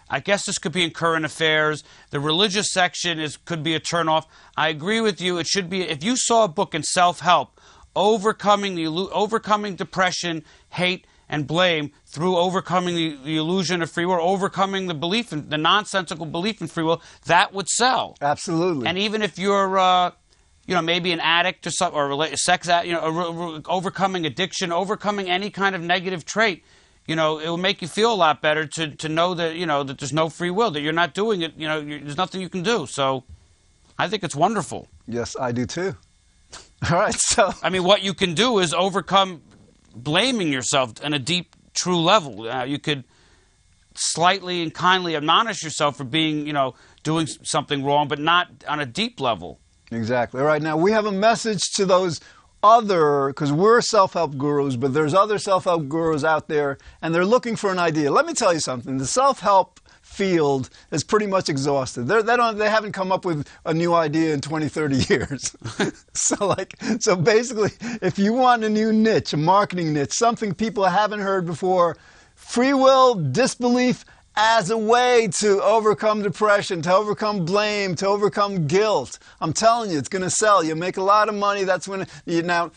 I 0.09 0.19
guess 0.19 0.45
this 0.45 0.57
could 0.57 0.71
be 0.71 0.83
in 0.83 0.91
current 0.91 1.25
affairs. 1.25 1.83
The 2.11 2.19
religious 2.19 2.71
section 2.71 3.19
is 3.19 3.37
could 3.37 3.63
be 3.63 3.75
a 3.75 3.79
turnoff. 3.79 4.25
I 4.55 4.69
agree 4.69 5.01
with 5.01 5.19
you. 5.19 5.37
It 5.37 5.47
should 5.47 5.69
be 5.69 5.81
if 5.81 6.03
you 6.03 6.15
saw 6.15 6.43
a 6.43 6.47
book 6.47 6.75
in 6.75 6.83
self 6.83 7.19
help, 7.19 7.59
overcoming 7.95 8.75
the 8.75 8.87
overcoming 8.87 9.75
depression, 9.75 10.43
hate, 10.69 11.07
and 11.27 11.47
blame 11.47 11.91
through 12.05 12.37
overcoming 12.37 12.95
the, 12.95 13.17
the 13.23 13.37
illusion 13.37 13.81
of 13.81 13.89
free 13.91 14.05
will, 14.05 14.19
overcoming 14.21 14.87
the 14.87 14.93
belief 14.93 15.33
in 15.33 15.49
the 15.49 15.57
nonsensical 15.57 16.25
belief 16.25 16.61
in 16.61 16.67
free 16.67 16.83
will, 16.83 17.01
that 17.25 17.53
would 17.53 17.67
sell. 17.67 18.15
Absolutely. 18.21 18.87
And 18.87 18.97
even 18.97 19.21
if 19.21 19.39
you're, 19.39 19.77
uh, 19.77 20.11
you 20.67 20.75
know, 20.75 20.81
maybe 20.81 21.11
an 21.11 21.19
addict 21.19 21.65
or 21.65 21.71
something, 21.71 21.99
or 21.99 22.35
sex, 22.35 22.67
you 22.83 22.93
know, 22.93 23.61
overcoming 23.65 24.25
addiction, 24.25 24.71
overcoming 24.71 25.29
any 25.29 25.49
kind 25.49 25.75
of 25.75 25.81
negative 25.81 26.25
trait, 26.25 26.63
you 27.07 27.15
know, 27.15 27.39
it 27.39 27.47
will 27.47 27.57
make 27.57 27.81
you 27.81 27.87
feel 27.87 28.11
a 28.11 28.15
lot 28.15 28.41
better 28.41 28.65
to, 28.65 28.95
to 28.95 29.09
know 29.09 29.33
that 29.35 29.55
you 29.55 29.65
know 29.65 29.83
that 29.83 29.99
there's 29.99 30.13
no 30.13 30.29
free 30.29 30.49
will, 30.49 30.71
that 30.71 30.81
you're 30.81 30.93
not 30.93 31.13
doing 31.13 31.41
it. 31.41 31.53
You 31.55 31.67
know, 31.67 31.81
there's 31.81 32.17
nothing 32.17 32.41
you 32.41 32.49
can 32.49 32.63
do. 32.63 32.85
So, 32.87 33.23
I 33.97 34.07
think 34.07 34.23
it's 34.23 34.35
wonderful. 34.35 34.87
yes, 35.07 35.35
I 35.39 35.51
do 35.51 35.65
too. 35.65 35.95
All 36.91 36.97
right, 36.97 37.13
so 37.13 37.51
I 37.63 37.69
mean, 37.69 37.83
what 37.83 38.03
you 38.03 38.13
can 38.13 38.33
do 38.33 38.59
is 38.59 38.73
overcome 38.73 39.41
blaming 39.95 40.51
yourself 40.51 40.93
on 41.03 41.13
a 41.13 41.19
deep, 41.19 41.55
true 41.73 41.99
level. 41.99 42.49
Uh, 42.49 42.65
you 42.65 42.79
could 42.79 43.03
slightly 43.95 44.61
and 44.61 44.73
kindly 44.73 45.15
admonish 45.15 45.63
yourself 45.63 45.97
for 45.97 46.03
being, 46.03 46.45
you 46.45 46.53
know, 46.53 46.75
doing 47.03 47.27
something 47.27 47.83
wrong, 47.83 48.07
but 48.07 48.19
not 48.19 48.49
on 48.67 48.79
a 48.79 48.85
deep 48.85 49.19
level. 49.21 49.59
exactly. 49.91 50.41
All 50.41 50.47
right, 50.47 50.61
now 50.61 50.75
we 50.75 50.91
have 50.91 51.05
a 51.05 51.11
message 51.11 51.61
to 51.75 51.85
those 51.85 52.19
other 52.65 53.27
because 53.27 53.51
we're 53.51 53.81
self-help 53.81 54.37
gurus, 54.37 54.75
but 54.75 54.93
there's 54.93 55.13
other 55.13 55.37
self-help 55.37 55.87
gurus 55.87 56.23
out 56.23 56.47
there, 56.47 56.77
and 57.01 57.13
they're 57.13 57.25
looking 57.25 57.55
for 57.55 57.71
an 57.71 57.79
idea. 57.79 58.11
Let 58.11 58.25
me 58.25 58.33
tell 58.33 58.53
you 58.53 58.59
something: 58.59 58.97
the 58.97 59.05
self-help 59.05 59.79
field 60.01 60.69
is 60.91 61.03
pretty 61.03 61.27
much 61.27 61.49
exhausted. 61.49 62.07
They're, 62.07 62.23
they 62.23 62.37
they 62.53 62.69
haven't 62.69 62.93
come 62.93 63.11
up 63.11 63.25
with 63.25 63.47
a 63.65 63.73
new 63.73 63.93
idea 63.93 64.33
in 64.33 64.41
20, 64.41 64.69
30 64.69 64.95
years. 65.09 65.55
so 66.13 66.47
like, 66.47 66.75
so 66.99 67.15
basically, 67.15 67.71
if 68.01 68.17
you 68.17 68.33
want 68.33 68.63
a 68.63 68.69
new 68.69 68.91
niche, 68.91 69.33
a 69.33 69.37
marketing 69.37 69.93
niche, 69.93 70.13
something 70.13 70.53
people 70.53 70.85
haven't 70.85 71.19
heard 71.19 71.45
before, 71.45 71.97
free 72.35 72.73
will, 72.73 73.15
disbelief 73.15 74.05
as 74.35 74.69
a 74.69 74.77
way 74.77 75.29
to 75.39 75.61
overcome 75.63 76.21
depression, 76.21 76.81
to 76.81 76.93
overcome 76.93 77.45
blame, 77.45 77.95
to 77.95 78.07
overcome 78.07 78.67
guilt. 78.67 79.19
I'm 79.39 79.53
telling 79.53 79.91
you, 79.91 79.97
it's 79.97 80.09
going 80.09 80.23
to 80.23 80.29
sell. 80.29 80.63
You 80.63 80.75
make 80.75 80.97
a 80.97 81.03
lot 81.03 81.29
of 81.29 81.35
money. 81.35 81.63
That's 81.63 81.87
when 81.87 82.07
you 82.25 82.41
now 82.43 82.71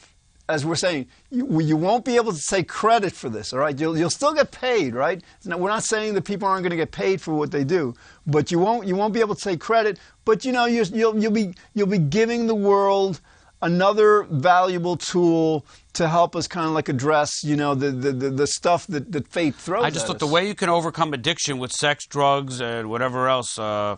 as 0.48 0.64
we're 0.64 0.76
saying, 0.76 1.06
you, 1.30 1.60
you 1.60 1.76
won't 1.76 2.04
be 2.04 2.16
able 2.16 2.32
to 2.32 2.42
take 2.42 2.68
credit 2.68 3.12
for 3.12 3.28
this, 3.28 3.52
all 3.52 3.58
right? 3.58 3.78
You'll, 3.78 3.98
you'll 3.98 4.08
still 4.08 4.32
get 4.32 4.50
paid, 4.50 4.94
right? 4.94 5.22
Now, 5.44 5.58
we're 5.58 5.68
not 5.68 5.84
saying 5.84 6.14
that 6.14 6.22
people 6.22 6.48
aren't 6.48 6.62
going 6.62 6.70
to 6.70 6.76
get 6.76 6.90
paid 6.90 7.20
for 7.20 7.34
what 7.34 7.50
they 7.50 7.64
do, 7.64 7.94
but 8.26 8.50
you 8.50 8.58
won't, 8.58 8.86
you 8.86 8.96
won't 8.96 9.12
be 9.12 9.20
able 9.20 9.34
to 9.34 9.44
take 9.44 9.60
credit. 9.60 9.98
But 10.24 10.46
you 10.46 10.52
know, 10.52 10.64
you, 10.64 10.84
you'll, 10.84 11.18
you'll, 11.18 11.32
be, 11.32 11.54
you'll 11.74 11.86
be 11.86 11.98
giving 11.98 12.46
the 12.46 12.54
world 12.54 13.20
another 13.60 14.22
valuable 14.30 14.96
tool 14.96 15.66
to 15.98 16.08
help 16.08 16.34
us 16.34 16.46
kind 16.46 16.66
of 16.66 16.72
like 16.72 16.88
address, 16.88 17.42
you 17.42 17.56
know, 17.56 17.74
the, 17.74 17.90
the, 17.90 18.12
the, 18.12 18.30
the 18.30 18.46
stuff 18.46 18.87
that, 18.87 19.11
that 19.12 19.26
fate 19.28 19.54
throws 19.54 19.82
at 19.82 19.87
us. 19.87 19.90
I 19.92 19.94
just 19.94 20.06
thought 20.06 20.16
us. 20.16 20.20
the 20.20 20.32
way 20.32 20.46
you 20.46 20.54
can 20.54 20.68
overcome 20.68 21.12
addiction 21.12 21.58
with 21.58 21.72
sex, 21.72 22.06
drugs, 22.06 22.61
and 22.61 22.88
whatever 22.88 23.28
else, 23.28 23.58
uh, 23.58 23.96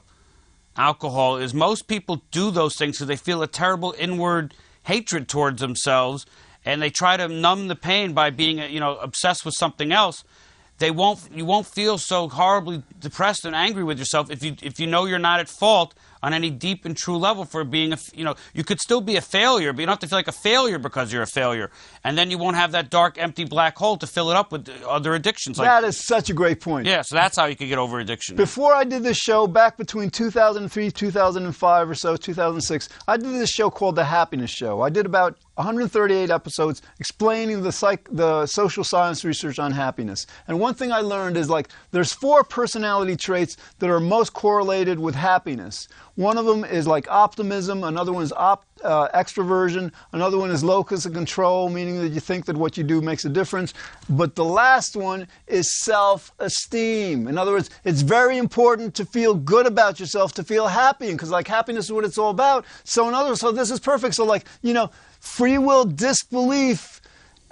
alcohol, 0.77 1.37
is 1.37 1.53
most 1.53 1.89
people 1.89 2.23
do 2.31 2.51
those 2.51 2.75
things 2.77 2.97
because 2.97 3.07
they 3.07 3.17
feel 3.17 3.43
a 3.43 3.47
terrible 3.47 3.95
inward 3.99 4.55
hatred 4.85 5.29
towards 5.29 5.61
themselves, 5.61 6.25
and 6.65 6.81
they 6.81 6.89
try 6.89 7.19
to 7.19 7.29
numb 7.29 7.69
the 7.69 7.77
pain 7.77 8.15
by 8.15 8.31
being, 8.31 8.61
uh, 8.61 8.65
you 8.65 8.81
know, 8.81 8.97
obsessed 8.97 9.45
with 9.45 9.55
something 9.59 9.93
else. 9.93 10.25
They 10.79 10.91
won't. 10.91 11.21
You 11.35 11.45
won't 11.45 11.67
feel 11.67 11.99
so 11.99 12.31
horribly 12.31 12.83
depressed 12.99 13.45
and 13.45 13.55
angry 13.55 13.85
with 13.85 13.99
yourself 13.99 14.31
if 14.31 14.43
you 14.43 14.57
if 14.63 14.81
you 14.81 14.87
know 14.87 15.05
you're 15.05 15.19
not 15.19 15.39
at 15.39 15.51
fault 15.51 15.95
on 16.23 16.35
any 16.35 16.51
deep 16.51 16.85
and 16.85 16.97
true 16.97 17.17
level 17.17 17.45
for 17.45 17.65
being 17.65 17.93
a, 17.93 17.99
You 18.15 18.25
know, 18.25 18.35
you 18.55 18.65
could 18.65 18.81
still 18.81 19.01
be 19.01 19.17
a 19.17 19.21
failure, 19.21 19.73
but 19.73 19.81
you 19.81 19.87
don't 19.87 19.95
have 19.95 20.01
to 20.01 20.07
feel 20.07 20.19
like 20.19 20.29
a 20.29 20.33
failure 20.33 20.79
because 20.79 21.13
you're 21.13 21.23
a 21.23 21.27
failure, 21.27 21.71
and 22.05 22.17
then 22.19 22.31
you 22.31 22.39
won't 22.39 22.57
have 22.57 22.73
that 22.73 22.91
dark, 22.91 23.17
empty 23.19 23.45
black 23.45 23.77
hole 23.77 23.97
to 23.99 24.07
fill 24.07 24.31
it 24.31 24.37
up 24.37 24.53
with 24.53 24.69
other 24.87 25.15
addictions. 25.15 25.59
Like 25.59 25.67
that 25.69 25.85
is 25.85 25.97
such 25.97 26.31
a 26.31 26.35
great 26.35 26.61
point. 26.61 26.87
yeah, 26.87 27.03
so 27.03 27.17
that's 27.17 27.37
how 27.37 27.47
you 27.47 27.57
could 27.57 27.69
get 27.69 27.79
over 27.79 27.99
addiction. 28.01 28.37
Before 28.37 28.75
I 28.75 28.85
did 28.85 29.03
this 29.03 29.17
show, 29.17 29.47
back 29.47 29.77
between 29.77 30.11
2003, 30.11 30.91
2005 30.91 31.91
or 31.91 31.95
so, 31.95 32.17
2006, 32.17 32.89
I 33.09 33.17
did 33.17 33.27
this 33.33 33.51
show 33.51 33.71
called 33.71 33.97
The 33.97 34.05
Happiness 34.05 34.51
Show. 34.51 34.83
I 34.83 34.91
did 34.91 35.07
about 35.07 35.37
138 35.55 36.31
episodes 36.31 36.81
explaining 36.99 37.63
the 37.63 37.73
psych, 37.73 38.09
the 38.11 38.47
social 38.47 38.83
science 38.85 39.25
research 39.25 39.59
on 39.59 39.73
happiness. 39.73 40.27
And 40.49 40.59
one 40.59 40.75
thing 40.75 40.91
I 40.91 41.01
learned 41.01 41.37
is 41.37 41.51
like 41.51 41.69
there's 41.91 42.13
four 42.13 42.45
personality 42.45 43.17
traits 43.17 43.57
that 43.79 43.91
are 43.91 44.01
most 44.01 44.33
correlated 44.33 44.99
with 44.99 45.15
happiness. 45.15 45.87
One 46.17 46.39
of 46.39 46.47
them 46.47 46.65
is 46.65 46.87
like 46.87 47.11
optimism. 47.11 47.85
Another 47.85 48.13
one 48.13 48.23
is 48.23 48.33
op, 48.33 48.65
uh, 48.85 49.09
extroversion. 49.09 49.93
Another 50.13 50.39
one 50.39 50.51
is 50.51 50.63
locus 50.63 51.07
of 51.07 51.13
control, 51.13 51.69
meaning 51.69 52.01
that 52.01 52.09
you 52.09 52.21
think 52.21 52.47
that 52.47 52.57
what 52.57 52.77
you 52.77 52.85
do 52.85 53.01
makes 53.01 53.25
a 53.25 53.29
difference. 53.29 53.75
But 54.09 54.35
the 54.35 54.45
last 54.45 54.97
one 54.97 55.29
is 55.47 55.73
self-esteem. 55.85 57.29
In 57.29 57.39
other 57.39 57.53
words, 57.53 57.71
it's 57.85 58.03
very 58.03 58.39
important 58.39 58.95
to 58.97 59.05
feel 59.05 59.35
good 59.35 59.67
about 59.67 60.01
yourself, 60.01 60.33
to 60.35 60.45
feel 60.45 60.69
happy, 60.69 61.13
because 61.13 61.31
like 61.31 61.49
happiness 61.49 61.87
is 61.87 61.93
what 61.93 62.05
it's 62.05 62.19
all 62.19 62.31
about. 62.31 62.65
So 62.85 63.09
in 63.09 63.15
other 63.15 63.31
words, 63.31 63.41
so 63.41 63.53
this 63.53 63.71
is 63.71 63.81
perfect. 63.81 64.15
So 64.15 64.25
like 64.25 64.47
you 64.63 64.75
know, 64.75 64.91
free 65.21 65.59
will 65.59 65.85
disbelief 65.85 67.00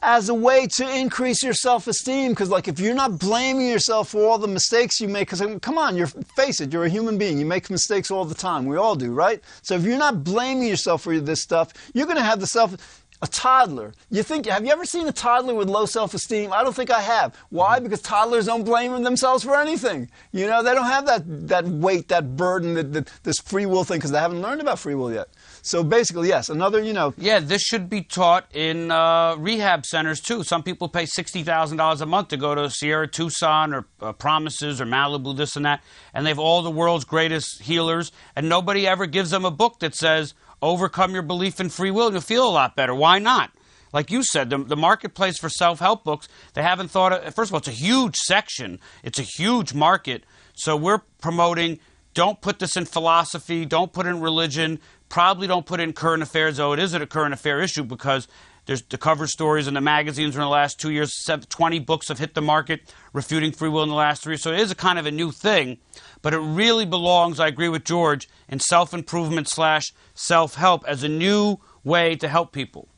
as 0.02 0.28
a 0.28 0.34
way 0.34 0.66
to 0.66 0.96
increase 0.96 1.42
your 1.42 1.52
self-esteem 1.52 2.32
because 2.32 2.50
like 2.50 2.68
if 2.68 2.78
you're 2.78 2.94
not 2.94 3.18
blaming 3.18 3.68
yourself 3.68 4.10
for 4.10 4.26
all 4.26 4.38
the 4.38 4.48
mistakes 4.48 5.00
you 5.00 5.08
make 5.08 5.30
because 5.30 5.42
come 5.60 5.78
on 5.78 5.96
you're 5.96 6.06
face 6.36 6.60
it 6.60 6.72
you're 6.72 6.84
a 6.84 6.88
human 6.88 7.18
being 7.18 7.38
you 7.38 7.46
make 7.46 7.68
mistakes 7.68 8.10
all 8.10 8.24
the 8.24 8.34
time 8.34 8.66
we 8.66 8.76
all 8.76 8.94
do 8.94 9.12
right? 9.12 9.42
So 9.62 9.74
if 9.74 9.84
you're 9.84 9.98
not 9.98 10.22
blaming 10.22 10.68
yourself 10.68 11.02
for 11.02 11.18
this 11.18 11.42
stuff 11.42 11.72
you're 11.94 12.06
going 12.06 12.18
to 12.18 12.22
have 12.22 12.40
the 12.40 12.46
self 12.46 13.04
a 13.20 13.26
toddler. 13.26 13.94
You 14.10 14.22
think 14.22 14.46
have 14.46 14.64
you 14.64 14.70
ever 14.70 14.84
seen 14.84 15.08
a 15.08 15.12
toddler 15.12 15.54
with 15.54 15.68
low 15.68 15.86
self-esteem? 15.86 16.52
I 16.52 16.62
don't 16.62 16.74
think 16.74 16.90
i 16.90 17.00
have. 17.00 17.34
Why? 17.50 17.76
Mm-hmm. 17.76 17.84
Because 17.84 18.00
toddlers 18.00 18.46
don't 18.46 18.62
blame 18.62 19.02
themselves 19.02 19.42
for 19.42 19.56
anything. 19.56 20.08
You 20.32 20.46
know 20.46 20.62
they 20.62 20.74
don't 20.74 20.86
have 20.86 21.06
that 21.06 21.48
that 21.48 21.64
weight 21.64 22.08
that 22.08 22.36
burden 22.36 22.74
that, 22.74 22.92
that 22.92 23.10
this 23.24 23.38
free 23.38 23.66
will 23.66 23.84
thing 23.84 23.98
because 23.98 24.12
they 24.12 24.20
haven't 24.20 24.40
learned 24.40 24.60
about 24.60 24.78
free 24.78 24.94
will 24.94 25.12
yet 25.12 25.28
so 25.68 25.84
basically 25.84 26.28
yes 26.28 26.48
another 26.48 26.82
you 26.82 26.92
know 26.92 27.14
yeah, 27.20 27.40
this 27.40 27.62
should 27.62 27.90
be 27.90 28.02
taught 28.02 28.46
in 28.54 28.90
uh, 28.90 29.34
rehab 29.36 29.84
centers 29.84 30.20
too. 30.20 30.42
Some 30.42 30.62
people 30.62 30.88
pay 30.88 31.06
sixty 31.06 31.42
thousand 31.42 31.78
dollars 31.78 32.00
a 32.00 32.06
month 32.06 32.28
to 32.28 32.36
go 32.36 32.54
to 32.54 32.70
Sierra 32.70 33.08
Tucson 33.08 33.74
or 33.74 33.86
uh, 34.00 34.12
Promises 34.12 34.80
or 34.80 34.86
Malibu, 34.86 35.36
this 35.36 35.56
and 35.56 35.64
that, 35.64 35.82
and 36.14 36.24
they 36.24 36.30
have 36.30 36.38
all 36.38 36.62
the 36.62 36.70
world's 36.70 37.04
greatest 37.04 37.62
healers, 37.62 38.12
and 38.36 38.48
nobody 38.48 38.86
ever 38.86 39.06
gives 39.06 39.30
them 39.30 39.44
a 39.44 39.50
book 39.50 39.80
that 39.80 39.94
says 39.94 40.34
overcome 40.62 41.12
your 41.12 41.22
belief 41.22 41.60
in 41.60 41.68
free 41.68 41.90
will 41.90 42.06
and 42.06 42.14
you'll 42.14 42.22
feel 42.22 42.48
a 42.48 42.50
lot 42.50 42.74
better. 42.74 42.94
Why 42.94 43.18
not? 43.18 43.50
Like 43.92 44.10
you 44.10 44.22
said, 44.22 44.50
the, 44.50 44.58
the 44.58 44.76
marketplace 44.76 45.38
for 45.38 45.48
self 45.48 45.80
help 45.80 46.04
books, 46.04 46.28
they 46.54 46.62
haven't 46.62 46.90
thought 46.90 47.12
of, 47.12 47.34
first 47.34 47.50
of 47.50 47.54
all, 47.54 47.58
it's 47.58 47.68
a 47.68 47.72
huge 47.72 48.16
section, 48.16 48.80
it's 49.02 49.18
a 49.18 49.22
huge 49.22 49.74
market. 49.74 50.24
So 50.54 50.76
we're 50.76 51.02
promoting 51.20 51.80
don't 52.14 52.40
put 52.40 52.58
this 52.58 52.76
in 52.76 52.84
philosophy, 52.84 53.64
don't 53.64 53.92
put 53.92 54.06
it 54.06 54.08
in 54.08 54.20
religion, 54.20 54.80
probably 55.08 55.46
don't 55.46 55.66
put 55.66 55.80
in 55.80 55.92
current 55.92 56.22
affairs, 56.22 56.56
though 56.56 56.72
it 56.72 56.78
is 56.78 56.94
a 56.94 57.06
current 57.06 57.34
affair 57.34 57.60
issue 57.60 57.84
because 57.84 58.28
there's 58.66 58.82
the 58.82 58.98
cover 58.98 59.26
stories 59.26 59.66
in 59.66 59.72
the 59.72 59.80
magazines 59.80 60.34
in 60.34 60.42
the 60.42 60.46
last 60.48 60.78
two 60.78 60.90
years. 60.90 61.10
sev- 61.24 61.48
20 61.48 61.78
books 61.78 62.08
have 62.08 62.18
hit 62.18 62.34
the 62.34 62.42
market 62.42 62.94
refuting 63.14 63.50
free 63.50 63.70
will 63.70 63.82
in 63.82 63.88
the 63.88 63.94
last 63.94 64.22
three. 64.22 64.36
So 64.36 64.52
it 64.52 64.60
is 64.60 64.70
a 64.70 64.74
kind 64.74 64.98
of 64.98 65.06
a 65.06 65.10
new 65.10 65.32
thing, 65.32 65.78
but 66.20 66.34
it 66.34 66.38
really 66.38 66.84
belongs, 66.84 67.40
I 67.40 67.48
agree 67.48 67.70
with 67.70 67.84
George, 67.84 68.28
in 68.46 68.60
self 68.60 68.92
improvement 68.92 69.48
slash 69.48 69.84
self 70.14 70.54
help 70.56 70.84
as 70.86 71.02
a 71.02 71.08
new 71.08 71.56
way 71.82 72.14
to 72.16 72.28
help 72.28 72.52
people. 72.52 72.88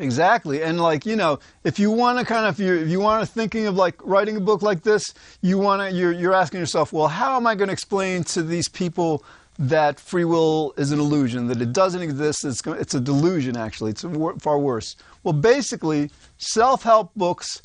Exactly, 0.00 0.62
and 0.62 0.80
like 0.80 1.04
you 1.04 1.16
know, 1.16 1.40
if 1.64 1.78
you 1.78 1.90
want 1.90 2.20
to 2.20 2.24
kind 2.24 2.46
of, 2.46 2.60
if 2.60 2.88
you 2.88 3.00
want 3.00 3.26
to 3.26 3.30
thinking 3.30 3.66
of 3.66 3.74
like 3.76 3.96
writing 4.06 4.36
a 4.36 4.40
book 4.40 4.62
like 4.62 4.82
this, 4.82 5.12
you 5.42 5.58
want 5.58 5.82
to, 5.82 5.94
you're 5.94 6.12
you're 6.12 6.34
asking 6.34 6.60
yourself, 6.60 6.92
well, 6.92 7.08
how 7.08 7.36
am 7.36 7.48
I 7.48 7.56
going 7.56 7.66
to 7.66 7.72
explain 7.72 8.22
to 8.24 8.42
these 8.42 8.68
people 8.68 9.24
that 9.58 9.98
free 9.98 10.24
will 10.24 10.72
is 10.76 10.92
an 10.92 11.00
illusion, 11.00 11.48
that 11.48 11.60
it 11.60 11.72
doesn't 11.72 12.02
exist, 12.02 12.44
it's 12.44 12.64
it's 12.66 12.94
a 12.94 13.00
delusion 13.00 13.56
actually, 13.56 13.90
it's 13.90 14.04
far 14.40 14.58
worse. 14.58 14.96
Well, 15.24 15.32
basically, 15.32 16.10
self-help 16.38 17.12
books 17.16 17.62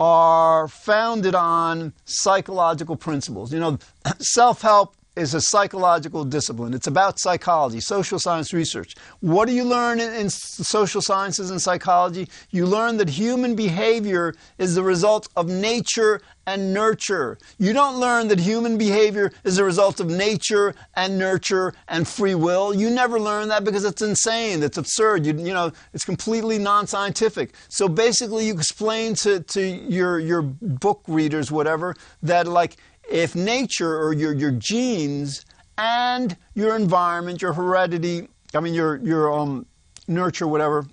are 0.00 0.66
founded 0.68 1.34
on 1.34 1.92
psychological 2.06 2.96
principles. 2.96 3.52
You 3.52 3.60
know, 3.60 3.78
self-help 4.18 4.96
is 5.16 5.34
a 5.34 5.40
psychological 5.40 6.24
discipline. 6.24 6.74
It's 6.74 6.86
about 6.86 7.20
psychology, 7.20 7.80
social 7.80 8.18
science 8.18 8.52
research. 8.52 8.94
What 9.20 9.46
do 9.46 9.54
you 9.54 9.64
learn 9.64 10.00
in, 10.00 10.12
in 10.14 10.30
social 10.30 11.00
sciences 11.00 11.50
and 11.50 11.62
psychology? 11.62 12.28
You 12.50 12.66
learn 12.66 12.96
that 12.96 13.08
human 13.08 13.54
behavior 13.54 14.34
is 14.58 14.74
the 14.74 14.82
result 14.82 15.28
of 15.36 15.48
nature 15.48 16.20
and 16.46 16.74
nurture. 16.74 17.38
You 17.58 17.72
don't 17.72 17.98
learn 17.98 18.28
that 18.28 18.38
human 18.38 18.76
behavior 18.76 19.32
is 19.44 19.58
a 19.58 19.64
result 19.64 20.00
of 20.00 20.08
nature 20.08 20.74
and 20.94 21.18
nurture 21.18 21.72
and 21.88 22.06
free 22.06 22.34
will. 22.34 22.74
You 22.74 22.90
never 22.90 23.18
learn 23.18 23.48
that 23.48 23.64
because 23.64 23.84
it's 23.84 24.02
insane. 24.02 24.62
It's 24.62 24.76
absurd. 24.76 25.24
You, 25.24 25.34
you 25.38 25.54
know, 25.54 25.72
it's 25.94 26.04
completely 26.04 26.58
non-scientific. 26.58 27.54
So 27.68 27.88
basically, 27.88 28.48
you 28.48 28.54
explain 28.54 29.14
to, 29.16 29.40
to 29.40 29.62
your 29.62 30.18
your 30.18 30.42
book 30.42 31.02
readers, 31.06 31.50
whatever, 31.50 31.94
that 32.22 32.46
like 32.46 32.76
if 33.10 33.34
nature 33.34 33.98
or 33.98 34.12
your, 34.12 34.32
your 34.32 34.50
genes 34.50 35.44
and 35.78 36.36
your 36.54 36.76
environment, 36.76 37.42
your 37.42 37.52
heredity, 37.52 38.28
I 38.54 38.60
mean 38.60 38.74
your 38.74 38.96
your 38.96 39.32
um, 39.32 39.66
nurture, 40.06 40.46
whatever, 40.46 40.86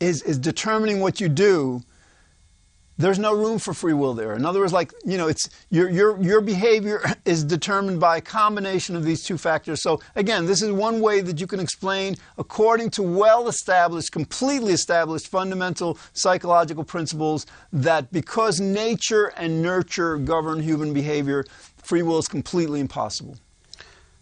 is 0.00 0.22
is 0.22 0.38
determining 0.38 1.00
what 1.00 1.20
you 1.20 1.28
do, 1.28 1.82
there's 2.96 3.18
no 3.18 3.34
room 3.34 3.58
for 3.58 3.74
free 3.74 3.92
will 3.92 4.14
there. 4.14 4.34
In 4.34 4.46
other 4.46 4.60
words, 4.60 4.72
like 4.72 4.92
you 5.04 5.18
know, 5.18 5.28
it's 5.28 5.48
your 5.70 5.90
your 5.90 6.22
your 6.22 6.40
behavior 6.40 7.02
is 7.24 7.44
determined 7.44 8.00
by 8.00 8.18
a 8.18 8.20
combination 8.20 8.96
of 8.96 9.04
these 9.04 9.24
two 9.24 9.36
factors. 9.36 9.82
So 9.82 10.00
again, 10.14 10.46
this 10.46 10.62
is 10.62 10.70
one 10.70 11.00
way 11.00 11.20
that 11.20 11.40
you 11.40 11.46
can 11.46 11.60
explain 11.60 12.16
according 12.38 12.90
to 12.90 13.02
well-established, 13.02 14.12
completely 14.12 14.72
established 14.72 15.28
fundamental 15.28 15.98
psychological 16.12 16.84
principles 16.84 17.46
that 17.72 18.12
because 18.12 18.60
nature 18.60 19.32
and 19.36 19.62
nurture 19.62 20.16
govern 20.18 20.60
human 20.60 20.92
behavior, 20.92 21.44
free 21.76 22.02
will 22.02 22.18
is 22.18 22.28
completely 22.28 22.80
impossible. 22.80 23.36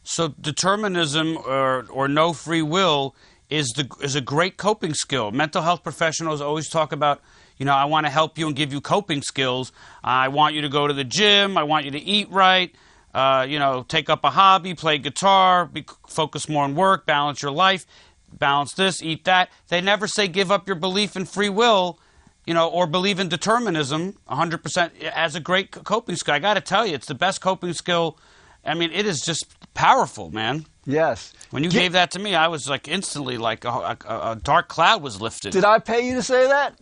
So 0.04 0.28
determinism 0.40 1.38
or, 1.46 1.86
or 1.90 2.08
no 2.08 2.32
free 2.32 2.62
will 2.62 3.14
is 3.48 3.68
the 3.72 3.88
is 4.00 4.16
a 4.16 4.20
great 4.20 4.56
coping 4.56 4.94
skill. 4.94 5.30
Mental 5.30 5.62
health 5.62 5.82
professionals 5.82 6.40
always 6.40 6.68
talk 6.68 6.90
about, 6.92 7.20
you 7.62 7.66
know, 7.66 7.74
I 7.74 7.84
want 7.84 8.06
to 8.06 8.10
help 8.10 8.38
you 8.38 8.48
and 8.48 8.56
give 8.56 8.72
you 8.72 8.80
coping 8.80 9.22
skills. 9.22 9.70
I 10.02 10.26
want 10.26 10.56
you 10.56 10.62
to 10.62 10.68
go 10.68 10.88
to 10.88 10.92
the 10.92 11.04
gym. 11.04 11.56
I 11.56 11.62
want 11.62 11.84
you 11.84 11.92
to 11.92 12.00
eat 12.00 12.28
right. 12.28 12.74
Uh, 13.14 13.46
you 13.48 13.60
know, 13.60 13.84
take 13.86 14.10
up 14.10 14.24
a 14.24 14.30
hobby, 14.30 14.74
play 14.74 14.98
guitar, 14.98 15.66
be, 15.66 15.86
focus 16.08 16.48
more 16.48 16.64
on 16.64 16.74
work, 16.74 17.06
balance 17.06 17.40
your 17.40 17.52
life, 17.52 17.86
balance 18.32 18.74
this, 18.74 19.00
eat 19.00 19.26
that. 19.26 19.48
They 19.68 19.80
never 19.80 20.08
say 20.08 20.26
give 20.26 20.50
up 20.50 20.66
your 20.66 20.74
belief 20.74 21.14
in 21.14 21.24
free 21.24 21.50
will, 21.50 22.00
you 22.46 22.52
know, 22.52 22.68
or 22.68 22.88
believe 22.88 23.20
in 23.20 23.28
determinism 23.28 24.18
100% 24.28 25.00
as 25.14 25.36
a 25.36 25.40
great 25.40 25.70
coping 25.70 26.16
skill. 26.16 26.34
I 26.34 26.40
got 26.40 26.54
to 26.54 26.60
tell 26.60 26.84
you, 26.84 26.96
it's 26.96 27.06
the 27.06 27.14
best 27.14 27.40
coping 27.40 27.74
skill. 27.74 28.18
I 28.64 28.74
mean, 28.74 28.90
it 28.90 29.06
is 29.06 29.20
just 29.20 29.46
powerful, 29.74 30.30
man. 30.30 30.66
Yes. 30.84 31.32
When 31.50 31.62
you 31.62 31.70
Gi- 31.70 31.78
gave 31.78 31.92
that 31.92 32.10
to 32.12 32.18
me, 32.18 32.34
I 32.34 32.48
was 32.48 32.68
like 32.68 32.88
instantly 32.88 33.38
like 33.38 33.64
a, 33.64 33.68
a, 33.68 33.96
a 34.32 34.40
dark 34.42 34.66
cloud 34.66 35.00
was 35.00 35.20
lifted. 35.20 35.52
Did 35.52 35.64
I 35.64 35.78
pay 35.78 36.08
you 36.08 36.16
to 36.16 36.22
say 36.24 36.48
that? 36.48 36.74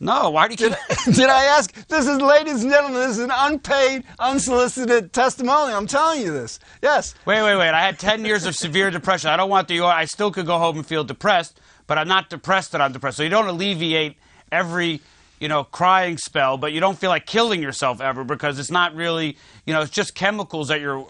No, 0.00 0.30
why 0.30 0.46
do 0.48 0.52
you 0.52 0.70
Did, 0.70 0.78
did 1.14 1.28
I 1.28 1.44
ask? 1.44 1.72
This 1.88 2.06
is, 2.06 2.20
ladies 2.20 2.62
and 2.62 2.70
gentlemen, 2.70 3.00
this 3.00 3.18
is 3.18 3.24
an 3.24 3.32
unpaid, 3.32 4.04
unsolicited 4.18 5.12
testimony. 5.12 5.74
I'm 5.74 5.86
telling 5.88 6.20
you 6.22 6.32
this. 6.32 6.60
Yes. 6.82 7.14
Wait, 7.26 7.42
wait, 7.42 7.56
wait! 7.56 7.70
I 7.70 7.80
had 7.80 7.98
ten 7.98 8.24
years 8.24 8.46
of 8.46 8.54
severe 8.54 8.90
depression. 8.90 9.30
I 9.30 9.36
don't 9.36 9.50
want 9.50 9.66
the. 9.66 9.80
I 9.82 10.04
still 10.04 10.30
could 10.30 10.46
go 10.46 10.58
home 10.58 10.76
and 10.76 10.86
feel 10.86 11.02
depressed, 11.02 11.60
but 11.86 11.98
I'm 11.98 12.08
not 12.08 12.30
depressed 12.30 12.72
that 12.72 12.80
I'm 12.80 12.92
depressed. 12.92 13.16
So 13.16 13.24
you 13.24 13.28
don't 13.28 13.48
alleviate 13.48 14.16
every 14.52 15.00
you 15.40 15.48
know 15.48 15.64
crying 15.64 16.16
spell, 16.16 16.56
but 16.58 16.72
you 16.72 16.80
don't 16.80 16.98
feel 16.98 17.10
like 17.10 17.26
killing 17.26 17.60
yourself 17.60 18.00
ever 18.00 18.22
because 18.22 18.58
it's 18.58 18.70
not 18.70 18.94
really 18.94 19.36
you 19.66 19.72
know 19.72 19.80
it's 19.80 19.90
just 19.90 20.14
chemicals 20.14 20.68
that 20.68 20.80
you're. 20.80 21.06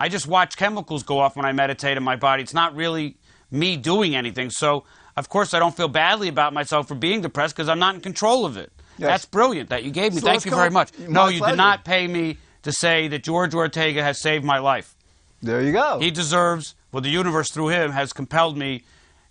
I 0.00 0.08
just 0.08 0.28
watch 0.28 0.56
chemicals 0.56 1.02
go 1.02 1.18
off 1.18 1.34
when 1.34 1.44
I 1.44 1.50
meditate 1.50 1.96
in 1.96 2.04
my 2.04 2.14
body. 2.14 2.44
It's 2.44 2.54
not 2.54 2.76
really 2.76 3.16
me 3.50 3.76
doing 3.76 4.14
anything. 4.14 4.50
So 4.50 4.84
of 5.18 5.28
course, 5.28 5.54
I 5.54 5.58
don't 5.58 5.76
feel 5.76 5.88
badly 5.88 6.28
about 6.28 6.52
myself 6.52 6.88
for 6.88 6.94
being 6.94 7.20
depressed 7.20 7.56
because 7.56 7.68
I'm 7.68 7.78
not 7.78 7.94
in 7.94 8.00
control 8.00 8.44
of 8.44 8.56
it. 8.56 8.72
Yes. 8.98 9.08
That's 9.08 9.24
brilliant 9.26 9.70
that 9.70 9.84
you 9.84 9.90
gave 9.90 10.12
me. 10.12 10.20
So 10.20 10.26
Thank 10.26 10.44
you 10.44 10.50
very 10.50 10.70
much. 10.70 10.90
No, 10.98 11.28
you 11.28 11.38
pleasure. 11.38 11.52
did 11.52 11.56
not 11.56 11.84
pay 11.84 12.06
me 12.06 12.38
to 12.62 12.72
say 12.72 13.08
that 13.08 13.22
George 13.22 13.54
Ortega 13.54 14.02
has 14.02 14.20
saved 14.20 14.44
my 14.44 14.58
life. 14.58 14.94
There 15.40 15.62
you 15.62 15.72
go. 15.72 15.98
He 16.00 16.10
deserves, 16.10 16.74
well, 16.90 17.00
the 17.00 17.10
universe 17.10 17.50
through 17.50 17.68
him 17.68 17.92
has 17.92 18.12
compelled 18.12 18.56
me 18.56 18.82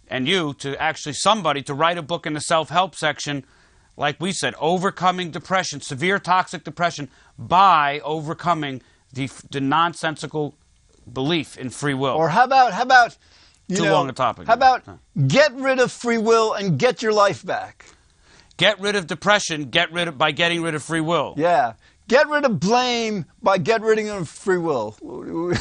and 0.09 0.27
you 0.27 0.53
to 0.55 0.81
actually 0.81 1.13
somebody 1.13 1.61
to 1.63 1.73
write 1.73 1.97
a 1.97 2.01
book 2.01 2.25
in 2.25 2.33
the 2.33 2.39
self 2.39 2.69
help 2.69 2.95
section, 2.95 3.45
like 3.97 4.19
we 4.21 4.31
said, 4.31 4.55
overcoming 4.59 5.31
depression, 5.31 5.81
severe 5.81 6.17
toxic 6.17 6.63
depression, 6.63 7.09
by 7.37 7.99
overcoming 8.05 8.81
the, 9.13 9.29
the 9.51 9.59
nonsensical 9.59 10.55
belief 11.11 11.57
in 11.57 11.69
free 11.69 11.93
will. 11.93 12.15
Or 12.15 12.29
how 12.29 12.45
about 12.45 12.73
how 12.73 12.83
about 12.83 13.17
you 13.67 13.77
Too 13.77 13.83
know, 13.83 13.93
long 13.93 14.09
a 14.09 14.13
topic. 14.13 14.47
How 14.47 14.53
about 14.53 14.83
get 15.27 15.53
rid 15.55 15.79
of 15.79 15.91
free 15.91 16.17
will 16.17 16.53
and 16.53 16.79
get 16.79 17.01
your 17.01 17.13
life 17.13 17.45
back? 17.45 17.85
get 18.57 18.79
rid 18.79 18.95
of 18.95 19.07
depression, 19.07 19.65
get 19.65 19.91
rid 19.91 20.07
of 20.07 20.17
by 20.17 20.31
getting 20.31 20.61
rid 20.61 20.75
of 20.75 20.83
free 20.83 21.01
will. 21.01 21.35
Yeah. 21.37 21.73
Get 22.07 22.27
rid 22.29 22.45
of 22.45 22.59
blame 22.59 23.25
by 23.41 23.57
get 23.57 23.81
rid 23.81 23.99
of 23.99 24.29
free 24.29 24.57
will. 24.57 24.97
We're 25.01 25.53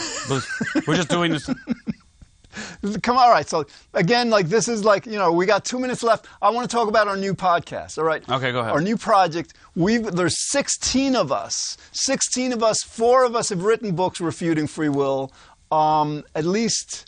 just 0.95 1.09
doing 1.09 1.33
this. 1.33 1.47
Come 3.03 3.19
on, 3.19 3.25
all 3.25 3.31
right. 3.31 3.49
So 3.49 3.67
again, 3.95 4.31
like 4.31 4.49
this 4.49 4.69
is 4.69 4.85
like 4.85 5.07
you 5.07 5.19
know 5.19 5.33
we 5.33 5.45
got 5.45 5.65
two 5.65 5.79
minutes 5.79 6.03
left. 6.03 6.27
I 6.41 6.51
want 6.51 6.69
to 6.71 6.75
talk 6.75 6.89
about 6.89 7.09
our 7.09 7.17
new 7.17 7.35
podcast. 7.35 7.99
All 7.99 8.05
right. 8.05 8.27
Okay, 8.29 8.53
go 8.53 8.61
ahead. 8.61 8.73
Our 8.73 8.81
new 8.81 8.97
project. 8.97 9.55
We 9.75 9.99
there's 9.99 10.37
16 10.51 11.17
of 11.17 11.33
us. 11.33 11.77
16 11.93 12.53
of 12.53 12.63
us. 12.63 12.79
Four 12.83 13.25
of 13.25 13.35
us 13.35 13.49
have 13.51 13.63
written 13.65 13.95
books 13.95 14.21
refuting 14.21 14.69
free 14.69 14.89
will. 14.89 15.33
Um, 15.73 16.23
at 16.37 16.45
least, 16.45 17.07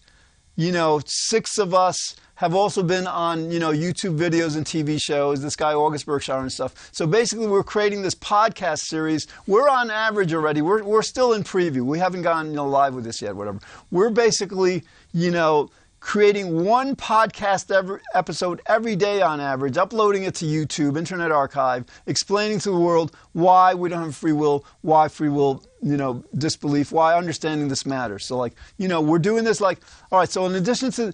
you 0.59 0.73
know, 0.73 1.01
six 1.07 1.57
of 1.57 1.73
us 1.73 2.17
have 2.35 2.53
also 2.53 2.83
been 2.83 3.07
on 3.07 3.49
you 3.53 3.61
know 3.61 3.71
YouTube 3.71 4.19
videos 4.19 4.57
and 4.57 4.67
TV 4.67 5.01
shows. 5.01 5.41
This 5.41 5.55
guy 5.55 5.73
August 5.73 6.05
Berkshire 6.05 6.39
and 6.39 6.51
stuff. 6.51 6.91
So 6.93 7.07
basically, 7.07 7.47
we're 7.47 7.63
creating 7.63 8.03
this 8.03 8.17
podcast 8.17 8.81
series. 8.81 9.29
We're 9.47 9.69
on 9.69 9.89
average 9.89 10.35
already. 10.35 10.61
We're 10.61 10.83
we're 10.83 11.03
still 11.03 11.35
in 11.35 11.45
preview. 11.45 11.83
We 11.83 12.01
haven't 12.01 12.23
gone 12.23 12.49
you 12.49 12.57
know 12.57 12.67
live 12.67 12.95
with 12.95 13.05
this 13.05 13.23
yet. 13.23 13.37
Whatever. 13.37 13.61
We're 13.93 14.11
basically 14.11 14.83
you 15.13 15.31
know 15.31 15.71
creating 16.01 16.65
one 16.65 16.95
podcast 16.95 17.75
every 17.75 18.01
episode 18.15 18.61
every 18.67 18.97
day 18.97 19.21
on 19.21 19.41
average, 19.41 19.77
uploading 19.77 20.25
it 20.25 20.35
to 20.37 20.45
YouTube, 20.45 20.97
Internet 20.97 21.33
Archive, 21.33 21.85
explaining 22.07 22.59
to 22.61 22.71
the 22.71 22.79
world 22.79 23.17
why 23.33 23.75
we 23.75 23.89
don't 23.89 24.03
have 24.03 24.17
free 24.17 24.33
will, 24.33 24.65
why 24.83 25.09
free 25.09 25.29
will, 25.29 25.65
you 25.83 25.97
know, 25.97 26.25
disbelief, 26.37 26.93
why 26.93 27.17
understanding 27.17 27.69
this 27.69 27.85
matters. 27.85 28.25
So 28.27 28.37
like, 28.37 28.55
you 28.77 28.89
know, 28.89 29.01
we're 29.01 29.19
doing 29.19 29.45
this 29.45 29.61
like, 29.61 29.81
all 30.13 30.19
right. 30.19 30.29
So 30.29 30.47
in 30.47 30.55
addition 30.55 30.91
to 30.93 31.13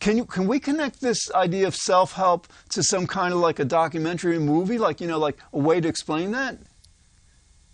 can 0.00 0.16
you 0.16 0.24
can 0.24 0.46
we 0.46 0.58
connect 0.58 1.00
this 1.00 1.30
idea 1.32 1.66
of 1.66 1.76
self 1.76 2.12
help 2.14 2.48
to 2.70 2.82
some 2.82 3.06
kind 3.06 3.34
of 3.34 3.40
like 3.40 3.58
a 3.58 3.64
documentary 3.64 4.38
movie, 4.38 4.78
like 4.78 5.00
you 5.00 5.06
know, 5.06 5.18
like 5.18 5.38
a 5.52 5.58
way 5.58 5.80
to 5.80 5.88
explain 5.88 6.32
that? 6.32 6.58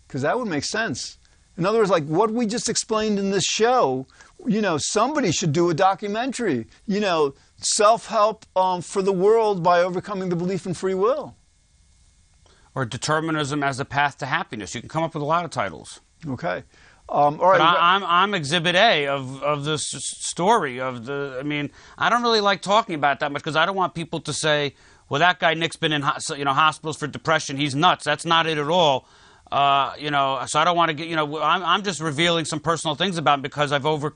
Because 0.07 0.23
that 0.23 0.39
would 0.39 0.49
make 0.49 0.65
sense. 0.65 1.19
In 1.59 1.65
other 1.65 1.79
words, 1.79 1.91
like 1.91 2.05
what 2.05 2.31
we 2.31 2.47
just 2.47 2.69
explained 2.69 3.19
in 3.19 3.31
this 3.31 3.45
show, 3.45 4.07
you 4.47 4.61
know, 4.61 4.77
somebody 4.79 5.33
should 5.33 5.53
do 5.53 5.71
a 5.71 5.75
documentary. 5.75 6.67
You 6.87 7.01
know, 7.01 7.35
self 7.57 8.07
help 8.07 8.45
um, 8.55 8.83
for 8.83 9.03
the 9.03 9.13
world 9.13 9.63
by 9.63 9.81
overcoming 9.81 10.29
the 10.29 10.37
belief 10.37 10.67
in 10.67 10.75
free 10.75 10.95
will. 10.95 11.35
Or 12.75 12.85
determinism 12.85 13.63
as 13.63 13.81
a 13.81 13.87
path 13.87 14.19
to 14.19 14.27
happiness. 14.27 14.75
You 14.75 14.83
can 14.83 14.91
come 14.91 15.03
up 15.03 15.15
with 15.15 15.23
a 15.23 15.27
lot 15.27 15.47
of 15.47 15.51
titles. 15.51 16.01
Okay. 16.29 16.63
Um, 17.09 17.41
all 17.41 17.51
right. 17.51 17.61
I, 17.61 17.95
I'm 17.95 18.05
I'm 18.05 18.35
Exhibit 18.35 18.75
A 18.75 19.07
of 19.07 19.43
of 19.43 19.65
this 19.65 19.87
story 19.89 20.81
of 20.81 21.07
the. 21.07 21.37
I 21.39 21.43
mean, 21.43 21.71
I 21.97 22.11
don't 22.11 22.23
really 22.23 22.41
like 22.41 22.63
talking 22.63 22.97
about 22.97 23.21
that 23.21 23.33
much 23.33 23.43
because 23.43 23.57
I 23.57 23.65
don't 23.65 23.77
want 23.77 23.95
people 23.95 24.21
to 24.21 24.33
say, 24.33 24.75
"Well, 25.09 25.21
that 25.21 25.39
guy 25.39 25.55
Nick's 25.55 25.77
been 25.77 25.93
in 25.93 26.05
you 26.37 26.45
know 26.45 26.53
hospitals 26.53 26.97
for 26.97 27.07
depression. 27.07 27.57
He's 27.57 27.77
nuts." 27.77 28.05
That's 28.05 28.27
not 28.27 28.47
it 28.47 28.59
at 28.59 28.69
all. 28.69 29.07
Uh, 29.51 29.95
you 29.99 30.11
know, 30.11 30.43
so 30.47 30.59
I 30.59 30.65
don't 30.65 30.77
want 30.77 30.89
to 30.89 30.95
get. 30.95 31.07
You 31.07 31.17
know, 31.17 31.41
I'm 31.41 31.63
I'm 31.63 31.83
just 31.83 32.01
revealing 32.01 32.45
some 32.45 32.61
personal 32.61 32.95
things 32.95 33.17
about 33.17 33.35
him 33.35 33.43
because 33.43 33.73
I've 33.73 33.87
over. 33.87 34.15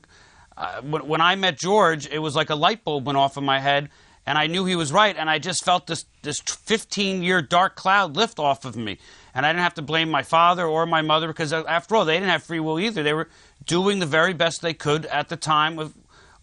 Uh, 0.57 0.81
when, 0.81 1.07
when 1.07 1.21
I 1.21 1.35
met 1.35 1.57
George, 1.57 2.07
it 2.07 2.19
was 2.19 2.35
like 2.35 2.49
a 2.49 2.55
light 2.55 2.83
bulb 2.83 3.05
went 3.05 3.17
off 3.17 3.37
in 3.37 3.45
my 3.45 3.59
head, 3.59 3.89
and 4.25 4.37
I 4.37 4.47
knew 4.47 4.65
he 4.65 4.75
was 4.75 4.91
right, 4.91 5.15
and 5.15 5.29
I 5.29 5.39
just 5.39 5.63
felt 5.63 5.87
this 5.87 6.05
this 6.21 6.41
15 6.41 7.23
year 7.23 7.41
dark 7.41 7.75
cloud 7.75 8.15
lift 8.17 8.39
off 8.39 8.65
of 8.65 8.75
me, 8.75 8.97
and 9.33 9.45
I 9.45 9.53
didn't 9.53 9.63
have 9.63 9.75
to 9.75 9.81
blame 9.81 10.11
my 10.11 10.23
father 10.23 10.65
or 10.65 10.85
my 10.85 11.01
mother 11.01 11.27
because 11.27 11.53
uh, 11.53 11.63
after 11.67 11.95
all, 11.95 12.03
they 12.03 12.15
didn't 12.15 12.29
have 12.29 12.43
free 12.43 12.59
will 12.59 12.79
either. 12.79 13.01
They 13.01 13.13
were 13.13 13.29
doing 13.65 13.99
the 13.99 14.05
very 14.05 14.33
best 14.33 14.61
they 14.61 14.73
could 14.73 15.05
at 15.05 15.29
the 15.29 15.37
time 15.37 15.77
with 15.77 15.93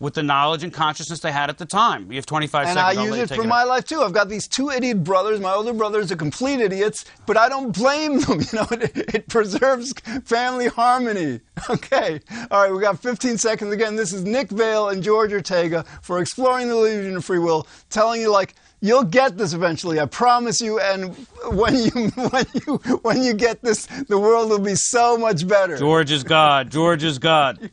with 0.01 0.15
the 0.15 0.23
knowledge 0.23 0.63
and 0.63 0.73
consciousness 0.73 1.21
they 1.21 1.33
had 1.33 1.51
at 1.51 1.59
the 1.59 1.67
time. 1.67 2.11
You 2.11 2.17
have 2.17 2.27
25 2.27 2.69
and 2.69 2.79
I 2.79 2.93
seconds. 2.93 2.99
I'll 2.99 3.05
use 3.05 3.11
let 3.11 3.19
you 3.19 3.43
it 3.43 3.43
for 3.43 3.49
my 3.49 3.65
life 3.65 3.85
too. 3.85 4.01
I've 4.01 4.13
got 4.13 4.29
these 4.29 4.47
two 4.47 4.71
idiot 4.71 5.03
brothers. 5.03 5.41
My 5.41 5.53
older 5.53 5.73
brothers 5.73 6.13
are 6.13 6.17
complete 6.17 6.61
idiots, 6.61 7.05
but 7.27 7.37
I 7.37 7.49
don't 7.49 7.73
blame 7.75 8.21
them. 8.21 8.41
You 8.41 8.59
know, 8.59 8.67
it, 8.71 9.15
it 9.15 9.29
preserves 9.29 9.93
family 10.25 10.69
harmony. 10.69 11.41
Okay. 11.69 12.21
All 12.53 12.63
right, 12.63 12.71
we've 12.73 12.81
got 12.81 13.01
15 13.01 13.37
seconds 13.37 13.73
again. 13.73 13.97
This 13.97 14.13
is 14.13 14.23
Nick 14.23 14.49
Vale 14.49 14.91
and 14.91 15.03
George 15.03 15.33
Ortega 15.33 15.85
for 16.03 16.21
exploring 16.21 16.69
the 16.69 16.75
illusion 16.75 17.17
of 17.17 17.25
free 17.25 17.41
will, 17.41 17.67
telling 17.91 18.21
you 18.21 18.31
like 18.31 18.55
you'll 18.81 19.05
get 19.05 19.37
this 19.37 19.53
eventually. 19.53 19.99
I 20.01 20.07
promise 20.07 20.61
you. 20.61 20.79
And 20.81 21.15
when 21.51 21.75
you 21.77 21.91
when 22.31 22.47
you 22.55 22.77
when 23.03 23.23
you 23.23 23.35
get 23.35 23.61
this, 23.63 23.87
the 24.09 24.19
world 24.19 24.51
will 24.51 24.61
be 24.61 24.77
so 24.77 25.19
much 25.19 25.47
better. 25.47 25.77
George 25.77 26.11
is 26.11 26.23
God. 26.25 26.71
George 26.71 27.03
is 27.03 27.19
God. 27.19 27.71